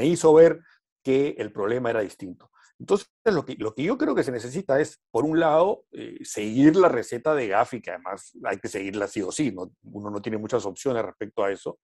hizo 0.05 0.35
ver 0.35 0.59
que 1.01 1.35
el 1.39 1.51
problema 1.51 1.89
era 1.89 2.01
distinto. 2.01 2.51
Entonces, 2.77 3.07
lo 3.23 3.45
que, 3.45 3.55
yo 3.83 3.97
creo 3.97 4.13
que 4.13 4.23
se 4.23 4.31
necesita 4.31 4.79
es, 4.79 4.99
por 5.09 5.23
un 5.23 5.39
lado, 5.39 5.85
eh, 5.91 6.17
seguir 6.23 6.75
la 6.75 6.89
receta 6.89 7.33
de 7.33 7.47
Gafi, 7.47 7.81
que 7.81 7.91
además 7.91 8.33
hay 8.43 8.59
que 8.59 8.67
seguirla 8.67 9.07
sí 9.07 9.21
o 9.21 9.31
sí, 9.31 9.51
¿no? 9.51 9.71
uno 9.83 10.09
no 10.09 10.21
tiene 10.21 10.37
muchas 10.37 10.65
opciones 10.65 11.05
respecto 11.05 11.43
a 11.43 11.51
eso, 11.51 11.79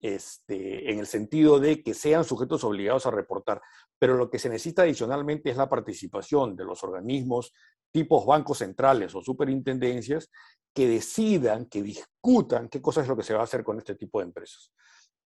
este, 0.00 0.92
en 0.92 0.98
el 0.98 1.06
sentido 1.06 1.58
de 1.58 1.82
que 1.82 1.94
sean 1.94 2.24
sujetos 2.24 2.64
obligados 2.64 3.06
a 3.06 3.10
reportar. 3.10 3.62
Pero 3.98 4.16
lo 4.16 4.30
que 4.30 4.38
se 4.38 4.50
necesita 4.50 4.82
adicionalmente 4.82 5.50
es 5.50 5.56
la 5.56 5.70
participación 5.70 6.54
de 6.54 6.64
los 6.64 6.84
organismos 6.84 7.52
tipos 7.90 8.26
bancos 8.26 8.58
centrales 8.58 9.14
o 9.14 9.22
superintendencias 9.22 10.30
que 10.74 10.86
decidan, 10.86 11.64
que 11.64 11.82
discutan 11.82 12.68
qué 12.68 12.82
cosa 12.82 13.00
es 13.00 13.08
lo 13.08 13.16
que 13.16 13.22
se 13.22 13.32
va 13.32 13.40
a 13.40 13.44
hacer 13.44 13.64
con 13.64 13.78
este 13.78 13.94
tipo 13.94 14.18
de 14.18 14.26
empresas 14.26 14.70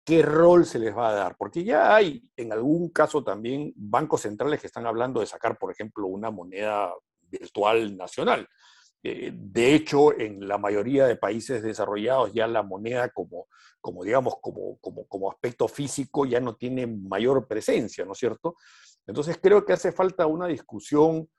qué 0.03 0.21
rol 0.21 0.65
se 0.65 0.79
les 0.79 0.95
va 0.95 1.09
a 1.09 1.13
dar, 1.13 1.35
porque 1.37 1.63
ya 1.63 1.95
hay 1.95 2.23
en 2.35 2.51
algún 2.51 2.89
caso 2.89 3.23
también 3.23 3.73
bancos 3.75 4.21
centrales 4.21 4.59
que 4.59 4.67
están 4.67 4.87
hablando 4.87 5.19
de 5.19 5.27
sacar, 5.27 5.57
por 5.57 5.71
ejemplo, 5.71 6.07
una 6.07 6.31
moneda 6.31 6.93
virtual 7.21 7.95
nacional. 7.95 8.47
Eh, 9.01 9.31
de 9.33 9.75
hecho, 9.75 10.17
en 10.19 10.45
la 10.47 10.57
mayoría 10.57 11.05
de 11.05 11.15
países 11.15 11.63
desarrollados 11.63 12.33
ya 12.33 12.47
la 12.47 12.63
moneda 12.63 13.09
como, 13.09 13.47
como 13.79 14.03
digamos, 14.03 14.35
como, 14.41 14.77
como, 14.79 15.05
como 15.07 15.31
aspecto 15.31 15.67
físico 15.67 16.25
ya 16.25 16.39
no 16.39 16.55
tiene 16.55 16.85
mayor 16.85 17.47
presencia, 17.47 18.03
¿no 18.03 18.11
es 18.11 18.17
cierto? 18.17 18.55
Entonces 19.07 19.39
creo 19.41 19.65
que 19.65 19.73
hace 19.73 19.91
falta 19.91 20.27
una 20.27 20.47
discusión 20.47 21.29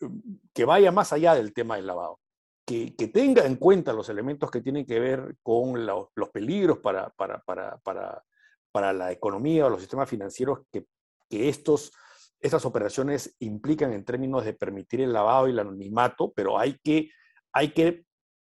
mm, 0.00 0.08
que 0.52 0.64
vaya 0.64 0.92
más 0.92 1.12
allá 1.12 1.34
del 1.34 1.54
tema 1.54 1.76
del 1.76 1.86
lavado 1.86 2.18
que, 2.66 3.10
tenga 3.12 3.46
en 3.46 3.56
cuenta 3.56 3.92
los 3.92 4.08
elementos 4.08 4.50
que 4.50 4.60
tienen 4.60 4.84
que 4.84 4.98
ver 4.98 5.36
con 5.42 5.86
lo, 5.86 6.10
los 6.16 6.30
peligros 6.30 6.78
para, 6.78 7.10
para, 7.10 7.38
para, 7.40 7.80
para, 7.82 8.92
la 8.92 9.10
economía 9.10 9.66
o 9.66 9.70
los 9.70 9.80
sistemas 9.80 10.08
financieros 10.08 10.60
que, 10.70 10.86
que 11.30 11.48
estos, 11.48 11.92
estas 12.40 12.66
operaciones 12.66 13.34
implican 13.38 13.92
en 13.92 14.04
términos 14.04 14.44
de 14.44 14.52
permitir 14.52 15.00
el 15.00 15.12
lavado 15.12 15.46
y 15.46 15.52
el 15.52 15.60
anonimato, 15.60 16.32
pero 16.34 16.58
hay 16.58 16.78
que, 16.82 17.08
hay 17.52 17.72
que 17.72 18.04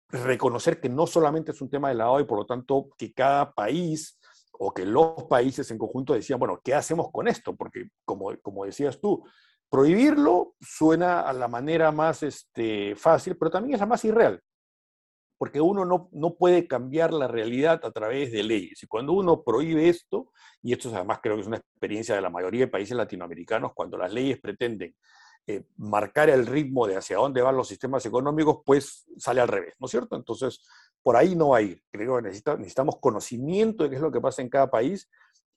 reconocer 0.08 0.80
que 0.80 0.88
no 0.88 1.06
solamente 1.06 1.50
es 1.50 1.60
un 1.60 1.68
tema 1.68 1.88
de 1.88 1.96
lavado 1.96 2.20
y 2.20 2.24
por 2.24 2.38
lo 2.38 2.46
tanto 2.46 2.88
que 2.96 3.12
cada 3.12 3.52
país 3.52 4.18
o 4.52 4.72
que 4.72 4.86
los 4.86 5.24
países 5.24 5.70
en 5.70 5.78
conjunto 5.78 6.14
decían, 6.14 6.38
bueno, 6.38 6.60
¿qué 6.64 6.74
hacemos 6.74 7.10
con 7.12 7.28
esto? 7.28 7.54
Porque 7.54 7.90
como, 8.04 8.34
como 8.40 8.64
decías 8.64 8.98
tú, 9.00 9.22
Prohibirlo 9.70 10.54
suena 10.60 11.20
a 11.22 11.32
la 11.32 11.48
manera 11.48 11.90
más 11.92 12.22
este, 12.22 12.94
fácil, 12.96 13.36
pero 13.36 13.50
también 13.50 13.74
es 13.74 13.80
la 13.80 13.86
más 13.86 14.04
irreal, 14.04 14.40
porque 15.38 15.60
uno 15.60 15.84
no, 15.84 16.08
no, 16.12 16.34
puede 16.34 16.66
cambiar 16.66 17.12
la 17.12 17.28
realidad 17.28 17.80
a 17.84 17.90
través 17.90 18.32
de 18.32 18.42
leyes. 18.42 18.82
Y 18.82 18.86
cuando 18.86 19.12
uno 19.12 19.42
prohíbe 19.42 19.88
esto, 19.88 20.32
y 20.62 20.72
esto 20.72 20.94
además 20.94 21.18
creo 21.22 21.34
que 21.34 21.42
es 21.42 21.46
una 21.46 21.58
experiencia 21.58 22.14
de 22.14 22.20
la 22.20 22.30
mayoría 22.30 22.60
de 22.60 22.68
países 22.68 22.96
latinoamericanos, 22.96 23.72
cuando 23.74 23.98
las 23.98 24.12
leyes 24.12 24.40
pretenden 24.40 24.94
eh, 25.48 25.64
marcar 25.76 26.28
el 26.28 26.44
ritmo 26.44 26.88
de 26.88 26.96
hacia 26.96 27.18
dónde 27.18 27.40
van 27.40 27.56
los 27.56 27.68
sistemas 27.68 28.04
económicos, 28.04 28.62
pues 28.64 29.06
sale 29.16 29.40
al 29.40 29.46
revés, 29.46 29.74
¿no 29.78 29.84
es 29.86 29.92
cierto? 29.92 30.16
Entonces, 30.16 30.60
por 31.04 31.16
ahí 31.16 31.36
no 31.36 31.50
va 31.50 31.58
a 31.58 31.62
ir. 31.62 31.80
Creo 31.88 32.16
que 32.16 32.22
necesitamos 32.22 32.98
conocimiento 32.98 33.84
de 33.84 33.90
qué 33.90 33.96
es 33.96 34.02
lo 34.02 34.10
que 34.10 34.20
pasa 34.20 34.42
en 34.42 34.48
cada 34.48 34.68
país 34.68 35.08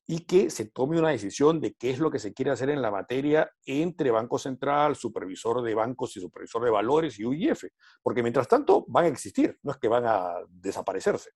y 0.06 0.20
que 0.20 0.50
se 0.50 0.64
tome 0.64 0.98
una 0.98 1.10
decisión 1.10 1.60
de 1.60 1.74
qué 1.74 1.90
es 1.90 1.98
lo 1.98 2.10
que 2.10 2.18
se 2.18 2.34
quiere 2.34 2.50
hacer 2.50 2.70
en 2.70 2.82
la 2.82 2.90
materia 2.90 3.50
entre 3.64 4.10
Banco 4.10 4.38
Central, 4.38 4.96
supervisor 4.96 5.62
de 5.62 5.74
bancos 5.74 6.16
y 6.16 6.20
supervisor 6.20 6.64
de 6.64 6.70
valores 6.70 7.18
y 7.18 7.24
UIF, 7.24 7.64
porque 8.02 8.22
mientras 8.22 8.48
tanto 8.48 8.84
van 8.88 9.04
a 9.04 9.08
existir, 9.08 9.58
no 9.62 9.72
es 9.72 9.78
que 9.78 9.88
van 9.88 10.04
a 10.06 10.34
desaparecerse. 10.48 11.30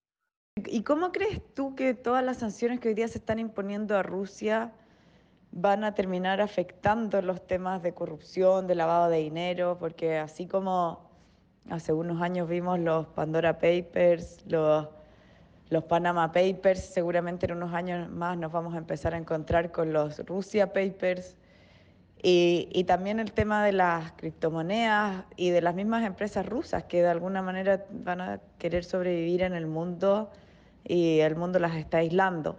¿Y 0.66 0.82
cómo 0.82 1.12
crees 1.12 1.40
tú 1.54 1.74
que 1.74 1.94
todas 1.94 2.24
las 2.24 2.38
sanciones 2.38 2.80
que 2.80 2.88
hoy 2.88 2.94
día 2.94 3.08
se 3.08 3.18
están 3.18 3.38
imponiendo 3.38 3.96
a 3.96 4.02
Rusia 4.02 4.72
van 5.50 5.84
a 5.84 5.94
terminar 5.94 6.40
afectando 6.40 7.20
los 7.22 7.46
temas 7.46 7.82
de 7.82 7.94
corrupción, 7.94 8.66
de 8.66 8.74
lavado 8.74 9.10
de 9.10 9.18
dinero? 9.18 9.78
Porque 9.78 10.18
así 10.18 10.46
como 10.46 11.10
hace 11.70 11.92
unos 11.92 12.22
años 12.22 12.48
vimos 12.48 12.78
los 12.78 13.06
Pandora 13.08 13.58
Papers, 13.58 14.44
los, 14.46 14.88
los 15.74 15.84
Panama 15.84 16.32
Papers, 16.32 16.80
seguramente 16.86 17.46
en 17.46 17.52
unos 17.52 17.74
años 17.74 18.08
más 18.10 18.38
nos 18.38 18.50
vamos 18.50 18.74
a 18.74 18.78
empezar 18.78 19.12
a 19.12 19.18
encontrar 19.18 19.72
con 19.72 19.92
los 19.92 20.24
Rusia 20.24 20.72
Papers. 20.72 21.36
Y, 22.22 22.70
y, 22.72 22.84
también 22.84 23.20
el 23.20 23.32
tema 23.32 23.62
de 23.62 23.72
las 23.72 24.12
criptomonedas 24.12 25.26
y 25.36 25.50
de 25.50 25.60
las 25.60 25.74
mismas 25.74 26.06
empresas 26.06 26.46
rusas 26.46 26.84
que 26.84 27.02
de 27.02 27.08
alguna 27.08 27.42
manera 27.42 27.84
van 27.90 28.22
a 28.22 28.40
querer 28.58 28.82
sobrevivir 28.84 29.42
en 29.42 29.52
el 29.52 29.66
mundo 29.66 30.30
y 30.84 31.18
el 31.18 31.36
mundo 31.36 31.58
las 31.58 31.76
está 31.76 31.98
aislando. 31.98 32.56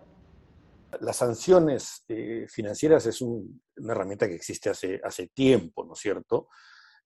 Las 1.00 1.16
sanciones 1.16 2.04
eh, 2.08 2.46
financieras 2.48 3.08
es 3.08 3.22
un, 3.22 3.60
una 3.78 3.94
herramienta 3.94 4.28
que 4.28 4.36
existe 4.36 4.70
hace, 4.70 5.02
hace 5.04 5.28
tiempo, 5.28 5.84
¿no 5.84 5.94
es 5.94 6.00
cierto? 6.00 6.50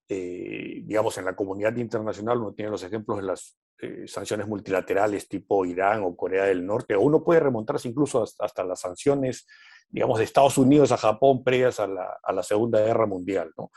Eh, 0.07 0.81
digamos, 0.85 1.15
en 1.19 1.25
la 1.25 1.35
comunidad 1.35 1.75
internacional 1.75 2.39
uno 2.39 2.53
tiene 2.53 2.71
los 2.71 2.81
ejemplos 2.83 3.19
de 3.19 3.23
las 3.25 3.58
eh, 3.81 4.07
sanciones 4.07 4.45
multilaterales 4.45 5.29
tipo 5.29 5.65
Irán 5.65 6.03
o 6.03 6.15
Corea 6.15 6.43
del 6.43 6.65
Norte, 6.65 6.95
o 6.95 7.01
uno 7.01 7.23
puede 7.23 7.39
remontarse 7.39 7.87
incluso 7.87 8.21
hasta, 8.23 8.63
las 8.65 8.81
sanciones, 8.81 9.47
digamos, 9.87 10.17
de 10.17 10.25
Estados 10.25 10.57
Unidos 10.57 10.91
a 10.91 10.97
Japón 10.97 11.43
previas 11.45 11.79
a 11.79 11.87
la, 11.87 12.43
Segunda 12.43 12.81
Guerra 12.81 13.05
Mundial, 13.05 13.53
¿no? 13.57 13.71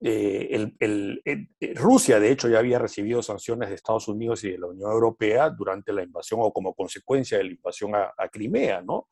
Eh, 0.00 0.48
el, 0.50 0.74
el, 0.80 1.48
Rusia, 1.74 2.18
de 2.18 2.32
hecho, 2.32 2.48
ya 2.48 2.60
había 2.60 2.78
recibido 2.78 3.22
sanciones 3.22 3.68
de 3.68 3.74
Estados 3.74 4.08
Unidos 4.08 4.42
y 4.42 4.52
de 4.52 4.58
la 4.58 4.68
Unión 4.68 4.90
Europea 4.90 5.50
durante 5.50 5.92
la 5.92 6.02
invasión 6.02 6.40
o 6.42 6.50
como 6.50 6.74
consecuencia 6.74 7.36
de 7.36 7.44
la 7.44 7.50
invasión 7.50 7.94
a, 7.94 8.12
a 8.16 8.28
Crimea, 8.28 8.80
¿no? 8.80 9.08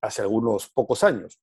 Hace 0.00 0.22
algunos 0.22 0.70
pocos 0.70 1.02
años. 1.02 1.40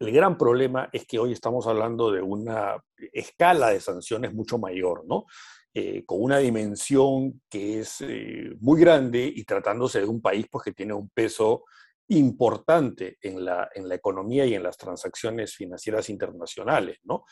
El 0.00 0.10
gran 0.10 0.36
problema 0.36 0.88
es 0.92 1.06
que 1.06 1.18
hoy 1.18 1.32
estamos 1.32 1.66
hablando 1.66 2.10
de 2.10 2.22
una 2.22 2.82
escala 3.12 3.68
de 3.68 3.78
sanciones 3.78 4.32
mucho 4.34 4.58
mayor, 4.58 5.04
¿no? 5.06 5.26
Eh, 5.74 6.04
con 6.04 6.20
una 6.20 6.36
dimensión 6.36 7.40
que 7.48 7.80
es 7.80 8.02
eh, 8.02 8.54
muy 8.60 8.78
grande 8.78 9.32
y 9.34 9.42
tratándose 9.44 10.00
de 10.00 10.06
un 10.06 10.20
país 10.20 10.46
pues, 10.50 10.64
que 10.64 10.72
tiene 10.72 10.92
un 10.92 11.08
peso 11.08 11.64
importante 12.08 13.16
en 13.22 13.42
la, 13.42 13.70
en 13.74 13.88
la 13.88 13.94
economía 13.94 14.44
y 14.44 14.52
en 14.52 14.64
las 14.64 14.76
transacciones 14.76 15.54
financieras 15.54 16.10
internacionales, 16.10 16.98
¿no? 17.04 17.24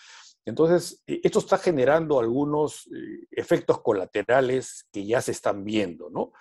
Entonces, 0.47 1.03
eh, 1.07 1.21
esto 1.23 1.41
está 1.41 1.59
generando 1.59 2.19
algunos 2.19 2.89
efectos 3.31 3.83
colaterales 3.83 4.89
que 4.91 5.05
ya 5.05 5.21
se 5.21 5.33
están 5.33 5.63
viendo, 5.63 6.09
¿no? 6.09 6.33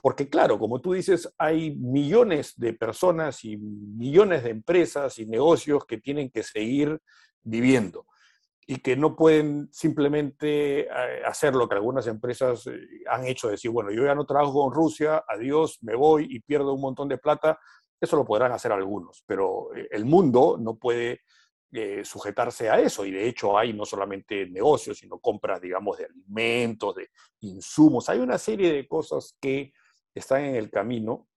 Porque 0.00 0.28
claro, 0.28 0.60
como 0.60 0.80
tú 0.80 0.92
dices, 0.92 1.28
hay 1.38 1.74
millones 1.74 2.52
de 2.56 2.72
personas 2.72 3.44
y 3.44 3.56
millones 3.56 4.44
de 4.44 4.50
empresas 4.50 5.18
y 5.18 5.26
negocios 5.26 5.84
que 5.86 5.98
tienen 5.98 6.30
que 6.30 6.44
seguir 6.44 7.00
viviendo 7.42 8.06
y 8.66 8.76
que 8.78 8.96
no 8.96 9.14
pueden 9.14 9.68
simplemente 9.72 10.88
hacer 11.26 11.54
lo 11.54 11.68
que 11.68 11.74
algunas 11.74 12.06
empresas 12.06 12.64
han 13.08 13.26
hecho, 13.26 13.48
decir, 13.48 13.70
bueno, 13.70 13.90
yo 13.90 14.04
ya 14.04 14.14
no 14.14 14.24
trabajo 14.24 14.54
con 14.54 14.72
Rusia, 14.72 15.24
adiós, 15.28 15.78
me 15.82 15.94
voy 15.94 16.26
y 16.30 16.40
pierdo 16.40 16.72
un 16.72 16.80
montón 16.80 17.08
de 17.08 17.18
plata. 17.18 17.58
Eso 18.00 18.16
lo 18.16 18.24
podrán 18.24 18.52
hacer 18.52 18.72
algunos, 18.72 19.22
pero 19.26 19.68
el 19.74 20.04
mundo 20.04 20.56
no 20.58 20.76
puede 20.76 21.20
eh, 21.76 22.04
sujetarse 22.04 22.70
a 22.70 22.78
eso. 22.78 23.04
Y 23.04 23.10
de 23.10 23.26
hecho 23.26 23.58
hay 23.58 23.72
no 23.72 23.84
solamente 23.84 24.46
negocios, 24.46 24.98
sino 24.98 25.18
compras, 25.18 25.60
digamos, 25.60 25.98
de 25.98 26.04
alimentos, 26.04 26.94
de 26.94 27.10
insumos. 27.40 28.08
Hay 28.08 28.20
una 28.20 28.38
serie 28.38 28.72
de 28.72 28.86
cosas 28.86 29.36
que 29.40 29.72
están 30.14 30.44
en 30.44 30.54
el 30.54 30.70
camino. 30.70 31.28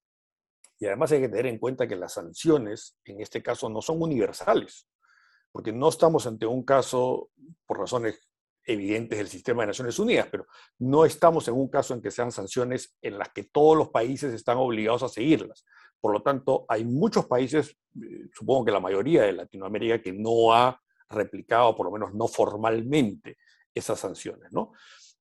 Y 0.80 0.86
además 0.86 1.12
hay 1.12 1.22
que 1.22 1.30
tener 1.30 1.48
en 1.48 1.58
cuenta 1.58 1.88
que 1.88 1.96
las 1.96 2.13
sanciones, 2.13 3.00
en 3.04 3.20
este 3.20 3.42
caso, 3.42 3.68
no 3.68 3.82
son 3.82 4.00
universales, 4.00 4.87
porque 5.58 5.74
no 5.74 5.89
estamos 5.89 6.28
ante 6.28 6.46
un 6.46 6.62
caso, 6.62 7.32
por 7.65 7.80
razones 7.80 8.30
evidentes 8.63 9.17
del 9.17 9.28
sistema 9.28 9.63
de 9.63 9.67
Naciones 9.70 9.98
Unidas, 9.98 10.28
pero 10.30 10.46
no 10.78 11.04
estamos 11.04 11.48
en 11.48 11.56
un 11.56 11.67
caso 11.67 11.96
en 11.96 12.02
que 12.04 12.12
sean 12.12 12.32
sanciones 12.32 12.96
en 13.02 13.17
las 13.17 13.30
que 13.30 13.46
todos 13.46 13.76
los 13.76 13.89
países 13.89 14.36
están 14.36 14.60
obligados 14.60 15.02
a 15.02 15.10
seguirlas. 15.10 15.65
Por 16.00 16.13
lo 16.13 16.22
tanto, 16.22 16.67
hay 16.70 16.86
muchos 16.86 17.26
países, 17.26 17.76
eh, 18.00 18.28
supongo 18.32 18.65
que 18.65 18.72
la 18.72 18.80
mayoría 18.80 19.24
de 19.24 19.34
Latinoamérica, 19.34 20.00
que 20.00 20.13
no 20.13 20.54
ha 20.54 20.80
replicado, 21.10 21.76
por 21.76 21.88
lo 21.88 21.91
menos 21.91 22.13
no 22.13 22.28
formalmente, 22.28 23.38
esas 23.74 24.00
sanciones, 24.00 24.52
¿no? 24.52 24.74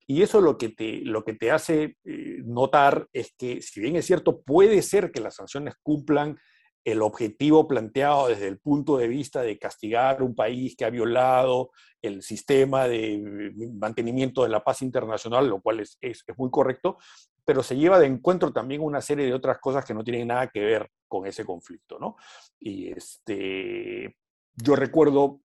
Y 0.07 0.20
eso 0.20 0.42
lo 0.42 0.59
que 0.59 0.68
te, 0.68 1.01
lo 1.01 1.25
que 1.25 1.33
te 1.33 1.51
hace 1.51 1.96
eh, 2.05 2.42
notar 2.44 3.09
es 3.11 3.33
que, 3.38 3.62
si 3.62 3.81
bien 3.81 3.96
es 3.96 4.05
cierto, 4.05 4.42
puede 4.42 4.83
ser 4.83 5.11
que 5.11 5.22
las 5.22 5.37
sanciones 5.37 5.77
cumplan 5.83 6.38
el 6.87 7.03
objetivo 7.03 7.66
planteado 7.66 8.29
desde 8.29 8.46
el 8.46 8.61
punto 8.61 8.96
de 8.96 9.09
vista 9.09 9.42
de 9.42 9.59
castigar 9.59 10.22
un 10.22 10.37
país 10.37 10.77
que 10.77 10.85
ha 10.85 10.90
violado 10.90 11.72
el 12.01 12.22
sistema 12.22 12.87
de 12.87 13.53
mantenimiento 13.75 14.44
de 14.44 14.51
la 14.51 14.62
paz 14.62 14.83
internacional, 14.83 15.49
lo 15.49 15.61
cual 15.61 15.81
es, 15.81 15.99
es, 16.01 16.22
muy 16.37 16.49
correcto, 16.49 16.99
pero 17.44 17.64
se 17.64 17.77
lleva 17.77 17.99
de 17.99 18.07
encuentro 18.07 18.53
también 18.53 18.83
una 18.83 19.01
serie 19.01 19.27
de 19.27 19.35
otras 19.35 19.59
cosas 19.59 19.85
que 19.85 19.94
no 19.94 20.05
tienen 20.05 20.29
nada 20.29 20.46
que 20.46 20.61
ver 20.61 20.88
con 21.09 21.27
ese 21.27 21.44
conflicto, 21.44 21.99
¿no? 21.99 22.16
Y 22.61 22.92
este, 22.92 24.16
yo 24.55 24.77
recuerdo, 24.77 25.40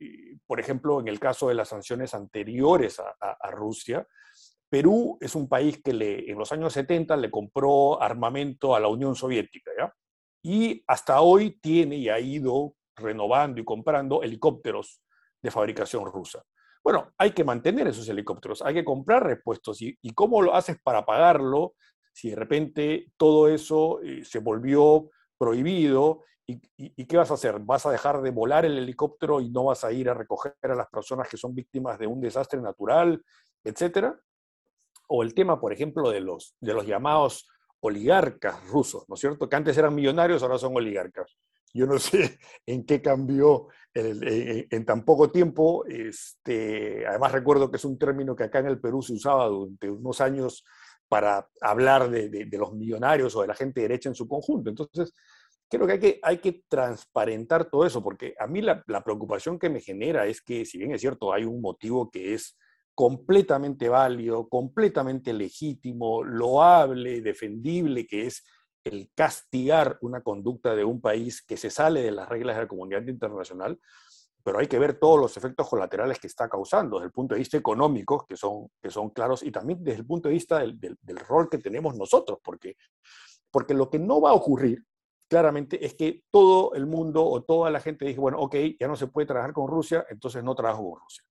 por 0.45 0.59
ejemplo, 0.59 0.99
en 0.99 1.07
el 1.07 1.21
caso 1.21 1.47
de 1.47 1.55
las 1.55 1.69
sanciones 1.69 2.13
anteriores 2.13 2.99
a, 2.99 3.15
a, 3.17 3.37
a 3.39 3.51
Rusia, 3.51 4.05
Perú 4.69 5.17
es 5.21 5.35
un 5.35 5.47
país 5.47 5.81
que 5.81 5.93
le, 5.93 6.29
en 6.29 6.37
los 6.37 6.51
años 6.51 6.73
70 6.73 7.15
le 7.15 7.31
compró 7.31 8.01
armamento 8.01 8.75
a 8.75 8.81
la 8.81 8.89
Unión 8.89 9.15
Soviética, 9.15 9.71
¿ya? 9.77 9.93
Y 10.41 10.83
hasta 10.87 11.21
hoy 11.21 11.59
tiene 11.59 11.97
y 11.97 12.09
ha 12.09 12.19
ido 12.19 12.75
renovando 12.95 13.59
y 13.59 13.65
comprando 13.65 14.23
helicópteros 14.23 15.01
de 15.41 15.51
fabricación 15.51 16.05
rusa. 16.05 16.43
Bueno, 16.83 17.13
hay 17.17 17.31
que 17.31 17.43
mantener 17.43 17.87
esos 17.87 18.07
helicópteros, 18.07 18.61
hay 18.61 18.73
que 18.73 18.85
comprar 18.85 19.23
repuestos. 19.23 19.81
¿Y, 19.81 19.97
cómo 20.13 20.41
lo 20.41 20.55
haces 20.55 20.77
para 20.81 21.05
pagarlo 21.05 21.75
si 22.13 22.29
de 22.29 22.35
repente 22.35 23.11
todo 23.17 23.47
eso 23.47 24.01
eh, 24.01 24.23
se 24.23 24.39
volvió 24.39 25.09
prohibido? 25.37 26.23
¿Y, 26.45 26.53
y, 26.53 26.93
y 26.95 27.05
qué 27.05 27.17
vas 27.17 27.31
a 27.31 27.35
hacer? 27.35 27.59
¿Vas 27.59 27.85
a 27.85 27.91
dejar 27.91 28.21
de 28.21 28.31
volar 28.31 28.65
el 28.65 28.77
helicóptero 28.77 29.41
y 29.41 29.49
no 29.49 29.65
vas 29.65 29.83
a 29.83 29.91
ir 29.91 30.09
a 30.09 30.13
recoger 30.13 30.55
a 30.63 30.75
las 30.75 30.87
personas 30.87 31.27
que 31.29 31.37
son 31.37 31.53
víctimas 31.53 31.99
de 31.99 32.07
un 32.07 32.21
desastre 32.21 32.61
natural, 32.61 33.23
etcétera? 33.63 34.19
O 35.09 35.21
el 35.21 35.33
tema, 35.33 35.59
por 35.59 35.73
ejemplo, 35.73 36.09
de 36.09 36.21
los, 36.21 36.55
de 36.59 36.73
los 36.73 36.85
llamados 36.85 37.47
oligarcas 37.81 38.67
rusos, 38.67 39.05
¿no 39.07 39.15
es 39.15 39.21
cierto? 39.21 39.47
Que 39.47 39.55
antes 39.55 39.77
eran 39.77 39.95
millonarios, 39.95 40.43
ahora 40.43 40.57
son 40.57 40.75
oligarcas. 40.75 41.37
Yo 41.73 41.85
no 41.85 41.99
sé 41.99 42.39
en 42.65 42.85
qué 42.85 43.01
cambió 43.01 43.67
en, 43.93 44.85
tan 44.85 45.05
poco 45.05 45.31
tiempo. 45.31 45.85
Este, 45.85 47.05
además 47.07 47.31
recuerdo 47.31 47.69
que 47.69 47.77
es 47.77 47.85
un 47.85 47.97
término 47.97 48.35
que 48.35 48.43
acá 48.43 48.59
en 48.59 48.67
el 48.67 48.79
Perú 48.79 49.01
se 49.01 49.13
usaba 49.13 49.47
durante 49.47 49.89
unos 49.89 50.21
años 50.21 50.63
para 51.07 51.49
hablar 51.61 52.09
de, 52.09 52.47
los 52.51 52.73
millonarios 52.73 53.35
o 53.35 53.41
de 53.41 53.47
la 53.47 53.55
gente 53.55 53.81
derecha 53.81 54.09
en 54.09 54.15
su 54.15 54.27
conjunto. 54.27 54.69
Entonces, 54.69 55.13
creo 55.67 55.87
que 55.87 55.93
hay 55.93 55.99
que, 55.99 56.19
hay 56.21 56.37
que 56.37 56.63
transparentar 56.67 57.65
todo 57.65 57.85
eso, 57.85 58.03
porque 58.03 58.35
a 58.37 58.45
mí 58.45 58.61
la 58.61 59.03
preocupación 59.03 59.57
que 59.57 59.69
me 59.69 59.81
genera 59.81 60.27
es 60.27 60.41
que, 60.41 60.65
si 60.65 60.77
bien 60.77 60.91
es 60.91 61.01
cierto, 61.01 61.33
hay 61.33 61.45
un 61.45 61.61
motivo 61.61 62.11
que 62.11 62.35
es 62.35 62.55
completamente 62.99 63.87
válido, 63.87 64.49
completamente 64.49 65.31
legítimo, 65.31 66.21
loable, 66.21 67.21
defendible, 67.21 68.05
que 68.05 68.27
es 68.27 68.43
el 68.83 69.09
castigar 69.15 69.97
una 70.01 70.21
conducta 70.21 70.75
de 70.75 70.83
un 70.83 70.99
país 70.99 71.41
que 71.41 71.55
se 71.55 71.69
sale 71.69 72.01
de 72.01 72.11
las 72.11 72.27
reglas 72.27 72.57
de 72.57 72.63
la 72.63 72.67
comunidad 72.67 73.07
internacional, 73.07 73.79
pero 74.43 74.59
hay 74.59 74.67
que 74.67 74.77
ver 74.77 74.99
todos 74.99 75.17
los 75.17 75.37
efectos 75.37 75.69
colaterales 75.69 76.19
que 76.19 76.27
está 76.27 76.49
causando 76.49 76.97
desde 76.97 77.05
el 77.05 77.13
punto 77.13 77.35
de 77.35 77.39
vista 77.39 77.55
económico, 77.55 78.25
que 78.27 78.35
son, 78.35 78.67
que 78.81 78.89
son 78.89 79.11
claros, 79.11 79.43
y 79.43 79.51
también 79.51 79.81
desde 79.81 79.99
el 80.01 80.05
punto 80.05 80.27
de 80.27 80.33
vista 80.33 80.59
del, 80.59 80.77
del, 80.77 81.19
rol 81.19 81.49
que 81.49 81.59
tenemos 81.59 81.95
nosotros, 81.95 82.39
porque, 82.43 82.75
porque 83.49 83.73
lo 83.73 83.89
que 83.89 83.97
no 83.97 84.19
va 84.19 84.31
a 84.31 84.33
ocurrir 84.33 84.83
claramente 85.29 85.85
es 85.85 85.93
que 85.93 86.25
todo 86.29 86.73
el 86.73 86.85
mundo 86.85 87.25
o 87.25 87.43
toda 87.43 87.71
la 87.71 87.79
gente 87.79 88.03
dice, 88.03 88.19
bueno, 88.19 88.39
ok, 88.39 88.57
ya 88.77 88.89
no 88.89 88.97
se 88.97 89.07
puede 89.07 89.25
trabajar 89.25 89.53
con 89.53 89.69
Rusia, 89.69 90.05
entonces 90.09 90.43
no 90.43 90.53
trabajo 90.53 90.83
con 90.83 90.99
Rusia 90.99 91.23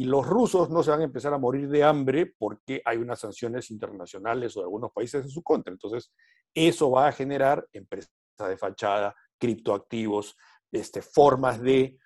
y 0.00 0.04
los 0.04 0.26
rusos 0.26 0.70
no 0.70 0.82
se 0.82 0.90
van 0.90 1.02
a 1.02 1.04
empezar 1.04 1.34
a 1.34 1.38
morir 1.38 1.68
de 1.68 1.84
hambre 1.84 2.24
porque 2.24 2.80
hay 2.86 2.96
unas 2.96 3.20
sanciones 3.20 3.70
internacionales 3.70 4.56
o 4.56 4.60
de 4.60 4.64
algunos 4.64 4.92
países 4.92 5.22
en 5.22 5.28
su 5.28 5.42
contra. 5.42 5.70
Entonces, 5.70 6.10
eso 6.54 6.90
va 6.90 7.08
a 7.08 7.12
generar 7.12 7.68
empresas 7.70 8.10
de 8.38 8.56
fachada, 8.56 9.14
criptoactivos, 9.38 10.38
este, 10.72 11.02
formas 11.02 11.60
de 11.60 11.98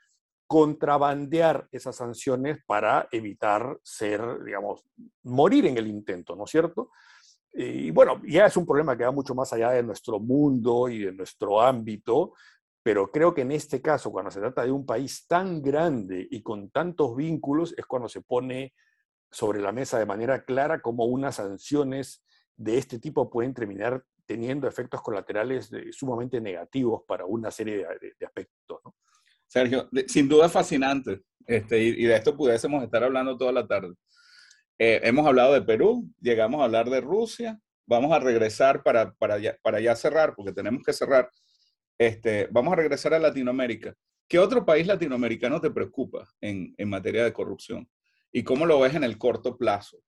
contrabandear 0.44 1.68
esas 1.70 1.94
sanciones 1.94 2.59
para 2.66 3.09
evitar 3.12 3.78
ser, 3.85 4.42
digamos, 4.42 4.83
morir 5.22 5.66
en 5.66 5.78
el 5.78 5.87
intento, 5.87 6.35
¿no 6.35 6.46
es 6.46 6.50
cierto? 6.50 6.90
Y 7.52 7.92
bueno, 7.92 8.20
ya 8.26 8.46
es 8.46 8.57
un 8.57 8.66
problema 8.66 8.98
que 8.98 9.04
va 9.04 9.12
mucho 9.12 9.37
más 9.37 9.52
allá 9.52 9.70
de 9.70 9.85
nuestro 9.85 10.18
mundo 10.18 10.88
y 10.88 10.98
de 10.98 11.12
nuestro 11.12 11.61
ámbito, 11.61 12.33
pero 12.84 13.10
creo 13.10 13.32
que 13.32 13.40
en 13.40 13.50
este 13.50 13.80
caso, 13.80 14.12
cuando 14.12 14.30
se 14.30 14.40
trata 14.40 14.62
de 14.62 14.70
un 14.70 14.84
país 14.84 15.26
tan 15.26 15.62
grande 15.62 16.28
y 16.30 16.42
con 16.42 16.68
tantos 16.68 17.16
vínculos, 17.16 17.74
es 17.78 17.86
cuando 17.86 18.10
se 18.10 18.20
pone 18.20 18.74
sobre 19.30 19.62
la 19.62 19.72
mesa 19.72 19.98
de 19.98 20.04
manera 20.04 20.44
clara 20.44 20.82
como 20.82 21.06
unas 21.06 21.36
sanciones 21.36 22.22
de 22.56 22.76
este 22.76 22.98
tipo 22.98 23.30
pueden 23.30 23.54
terminar 23.54 24.04
teniendo 24.26 24.68
efectos 24.68 25.00
colaterales 25.00 25.70
sumamente 25.92 26.42
negativos 26.42 27.02
para 27.08 27.24
una 27.24 27.50
serie 27.50 27.86
de, 28.18 28.26
aspectos. 28.26 28.80
Sergio, 29.46 29.88
sin 30.06 30.28
duda 30.28 30.50
fascinante, 30.50 31.22
este, 31.46 31.82
y, 31.82 32.04
de 32.04 32.14
esto 32.14 32.36
pudiésemos 32.36 32.84
estar 32.84 33.02
hablando 33.02 33.38
toda 33.38 33.52
la 33.52 33.66
tarde. 33.66 33.94
Eh, 34.78 35.00
hemos 35.04 35.26
hablado 35.26 35.54
de 35.54 35.62
Perú, 35.62 36.06
llegamos 36.20 36.60
a 36.60 36.64
hablar 36.64 36.90
de 36.90 37.00
Rusia, 37.00 37.58
vamos 37.86 38.12
a 38.12 38.18
regresar 38.18 38.82
para, 38.82 39.14
para, 39.14 39.38
ya, 39.38 39.56
para 39.62 39.80
ya 39.80 39.96
cerrar, 39.96 40.34
porque 40.36 40.52
tenemos 40.52 40.82
que 40.82 40.92
cerrar, 40.92 41.30
este, 41.98 42.48
vamos 42.50 42.72
a 42.72 42.76
regresar 42.76 43.14
a 43.14 43.18
Latinoamérica. 43.18 43.94
¿Qué 44.28 44.38
otro 44.38 44.64
país 44.64 44.87
latinoamericano 44.87 45.61
te 45.61 45.70
preocupa 45.70 46.28
en, 46.40 46.74
materia 46.87 47.24
de 47.24 47.33
corrupción? 47.33 47.88
¿Y 48.33 48.42
cómo 48.42 48.66
lo 48.66 48.80
ves 48.80 48.94
en 48.94 49.04
el 49.04 49.18
corto 49.18 49.57
plazo? 49.57 49.98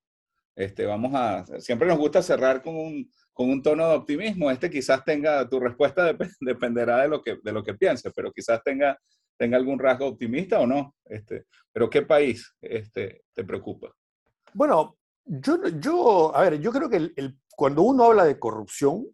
Este, 0.54 0.86
vamos 0.86 1.12
a, 1.14 1.44
siempre 1.60 1.86
nos 1.86 1.98
gusta 1.98 2.22
cerrar 2.22 2.62
con 2.62 2.76
un, 2.76 3.10
con 3.32 3.50
un 3.50 3.62
tono 3.62 3.88
de 3.88 3.94
optimismo. 3.94 4.50
Este 4.50 4.70
quizás 4.70 5.04
tenga, 5.04 5.46
tu 5.48 5.60
respuesta 5.60 6.16
dependerá 6.40 7.02
de 7.02 7.08
lo 7.08 7.22
que, 7.22 7.38
de 7.42 7.52
lo 7.52 7.62
que 7.62 7.74
pienses, 7.74 8.12
pero 8.16 8.32
quizás 8.32 8.62
tenga, 8.64 8.98
tenga 9.36 9.58
algún 9.58 9.78
rasgo 9.78 10.06
optimista 10.06 10.60
o 10.60 10.66
no. 10.66 10.94
Este, 11.04 11.44
pero 11.70 11.90
¿qué 11.90 12.02
país 12.02 12.54
este, 12.62 13.22
te 13.34 13.44
preocupa? 13.44 13.92
Bueno, 14.54 14.96
yo, 15.26 15.68
yo, 15.78 16.34
a 16.34 16.42
ver, 16.42 16.58
yo 16.58 16.72
creo 16.72 16.88
que 16.88 16.96
el, 16.96 17.38
cuando 17.54 17.82
uno 17.82 18.04
habla 18.04 18.24
de 18.24 18.38
corrupción, 18.38 19.06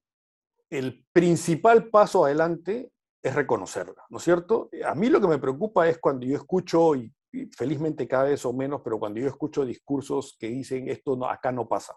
el 0.72 1.04
principal 1.12 1.90
paso 1.90 2.24
adelante 2.24 2.90
es 3.22 3.34
reconocerla, 3.34 4.04
¿no 4.08 4.16
es 4.16 4.24
cierto? 4.24 4.70
A 4.86 4.94
mí 4.94 5.10
lo 5.10 5.20
que 5.20 5.28
me 5.28 5.38
preocupa 5.38 5.86
es 5.86 5.98
cuando 5.98 6.26
yo 6.26 6.34
escucho, 6.34 6.96
y, 6.96 7.12
felizmente 7.56 8.08
cada 8.08 8.24
vez 8.24 8.44
o 8.46 8.52
menos, 8.54 8.80
pero 8.82 8.98
cuando 8.98 9.20
yo 9.20 9.28
escucho 9.28 9.64
discursos 9.64 10.36
que 10.38 10.48
dicen 10.48 10.88
esto 10.88 11.14
no, 11.16 11.26
acá 11.26 11.52
no 11.52 11.68
pasa. 11.68 11.94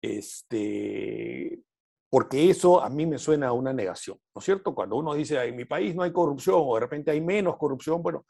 Este, 0.00 1.62
porque 2.10 2.50
eso 2.50 2.82
a 2.82 2.90
mí 2.90 3.06
me 3.06 3.18
suena 3.18 3.48
a 3.48 3.52
una 3.52 3.72
negación, 3.72 4.18
¿no 4.34 4.40
es 4.40 4.44
cierto? 4.44 4.74
Cuando 4.74 4.96
uno 4.96 5.14
dice, 5.14 5.42
en 5.42 5.56
mi 5.56 5.64
país 5.64 5.94
no 5.94 6.02
hay 6.02 6.12
corrupción 6.12 6.56
o 6.58 6.74
de 6.74 6.80
repente 6.80 7.10
hay 7.10 7.22
menos 7.22 7.56
corrupción, 7.56 8.02
bueno, 8.02 8.26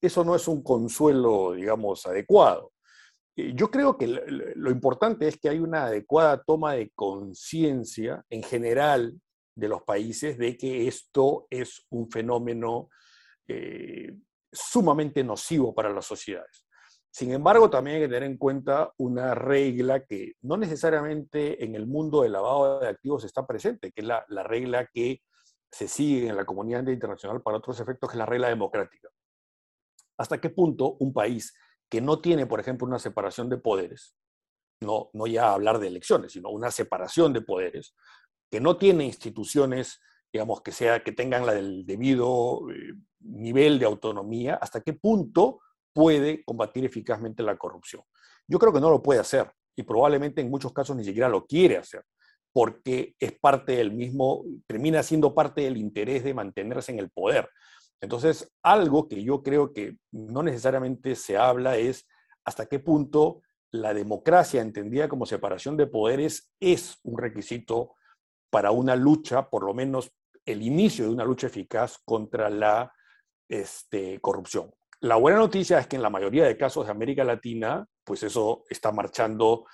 eso 0.00 0.24
no 0.24 0.36
es 0.36 0.46
un 0.46 0.62
consuelo, 0.62 1.54
digamos, 1.54 2.06
adecuado. 2.06 2.70
Eh, 3.36 3.52
yo 3.54 3.70
creo 3.70 3.96
que 3.96 4.06
lo 4.06 4.70
importante 4.70 5.28
es 5.28 5.38
que 5.38 5.48
hay 5.48 5.58
una 5.58 5.84
adecuada 5.84 6.42
toma 6.42 6.72
de 6.72 6.90
conciencia 6.94 8.24
en 8.30 8.42
general 8.42 9.20
de 9.54 9.68
los 9.68 9.82
países 9.82 10.38
de 10.38 10.56
que 10.56 10.88
esto 10.88 11.46
es 11.50 11.86
un 11.90 12.10
fenómeno 12.10 12.88
eh, 13.46 14.16
sumamente 14.52 15.22
nocivo 15.22 15.74
para 15.74 15.92
las 15.92 16.06
sociedades. 16.06 16.66
Sin 17.10 17.32
embargo, 17.32 17.70
también 17.70 17.96
hay 17.96 18.02
que 18.02 18.08
tener 18.08 18.24
en 18.24 18.36
cuenta 18.36 18.92
una 18.98 19.34
regla 19.34 20.04
que 20.04 20.34
no 20.42 20.58
necesariamente 20.58 21.64
en 21.64 21.74
el 21.74 21.86
mundo 21.86 22.22
del 22.22 22.32
lavado 22.32 22.80
de 22.80 22.88
activos 22.88 23.24
está 23.24 23.46
presente, 23.46 23.90
que 23.92 24.02
es 24.02 24.06
la, 24.06 24.24
la 24.28 24.42
regla 24.42 24.86
que 24.92 25.22
se 25.70 25.88
sigue 25.88 26.28
en 26.28 26.36
la 26.36 26.44
comunidad 26.44 26.86
internacional 26.86 27.40
para 27.40 27.56
otros 27.56 27.80
efectos, 27.80 28.10
que 28.10 28.16
es 28.16 28.18
la 28.18 28.26
regla 28.26 28.48
democrática. 28.48 29.08
¿Hasta 30.18 30.38
qué 30.40 30.50
punto 30.50 30.96
un 31.00 31.14
país 31.14 31.54
que 31.90 32.00
no 32.00 32.20
tiene, 32.20 32.46
por 32.46 32.60
ejemplo, 32.60 32.86
una 32.86 32.98
separación 32.98 33.48
de 33.48 33.58
poderes, 33.58 34.14
no, 34.80 35.10
no 35.12 35.26
ya 35.26 35.52
hablar 35.52 35.78
de 35.78 35.88
elecciones, 35.88 36.32
sino 36.32 36.50
una 36.50 36.70
separación 36.70 37.32
de 37.32 37.42
poderes, 37.42 37.94
que 38.50 38.60
no 38.60 38.76
tiene 38.76 39.04
instituciones, 39.04 40.00
digamos, 40.32 40.62
que, 40.62 40.72
sea, 40.72 41.02
que 41.02 41.12
tengan 41.12 41.46
la 41.46 41.54
del 41.54 41.86
debido 41.86 42.70
eh, 42.70 42.94
nivel 43.20 43.78
de 43.78 43.86
autonomía, 43.86 44.56
hasta 44.56 44.80
qué 44.80 44.92
punto 44.92 45.60
puede 45.92 46.44
combatir 46.44 46.84
eficazmente 46.84 47.42
la 47.42 47.56
corrupción. 47.56 48.02
Yo 48.46 48.58
creo 48.58 48.72
que 48.72 48.80
no 48.80 48.90
lo 48.90 49.02
puede 49.02 49.20
hacer 49.20 49.50
y 49.74 49.82
probablemente 49.82 50.40
en 50.40 50.50
muchos 50.50 50.72
casos 50.72 50.96
ni 50.96 51.04
siquiera 51.04 51.28
lo 51.28 51.46
quiere 51.46 51.78
hacer, 51.78 52.04
porque 52.52 53.14
es 53.18 53.32
parte 53.38 53.76
del 53.76 53.92
mismo, 53.92 54.44
termina 54.66 55.02
siendo 55.02 55.34
parte 55.34 55.62
del 55.62 55.76
interés 55.76 56.24
de 56.24 56.34
mantenerse 56.34 56.92
en 56.92 56.98
el 56.98 57.10
poder. 57.10 57.48
Entonces, 58.00 58.52
algo 58.62 59.08
que 59.08 59.22
yo 59.22 59.42
creo 59.42 59.72
que 59.72 59.96
no 60.12 60.42
necesariamente 60.42 61.14
se 61.16 61.36
habla 61.36 61.76
es 61.76 62.06
hasta 62.44 62.66
qué 62.66 62.78
punto 62.78 63.42
la 63.72 63.94
democracia 63.94 64.62
entendida 64.62 65.08
como 65.08 65.26
separación 65.26 65.76
de 65.76 65.86
poderes 65.86 66.52
es 66.60 66.98
un 67.02 67.18
requisito 67.18 67.94
para 68.50 68.70
una 68.70 68.96
lucha, 68.96 69.48
por 69.48 69.64
lo 69.64 69.74
menos 69.74 70.10
el 70.44 70.62
inicio 70.62 71.04
de 71.04 71.10
una 71.10 71.24
lucha 71.24 71.48
eficaz 71.48 71.98
contra 72.04 72.48
la 72.48 72.92
este, 73.48 74.20
corrupción. 74.20 74.72
La 75.00 75.16
buena 75.16 75.38
noticia 75.38 75.78
es 75.78 75.86
que 75.86 75.96
en 75.96 76.02
la 76.02 76.10
mayoría 76.10 76.44
de 76.44 76.56
casos 76.56 76.86
de 76.86 76.92
América 76.92 77.24
Latina, 77.24 77.86
pues 78.04 78.22
eso 78.22 78.64
está 78.70 78.92
marchando 78.92 79.66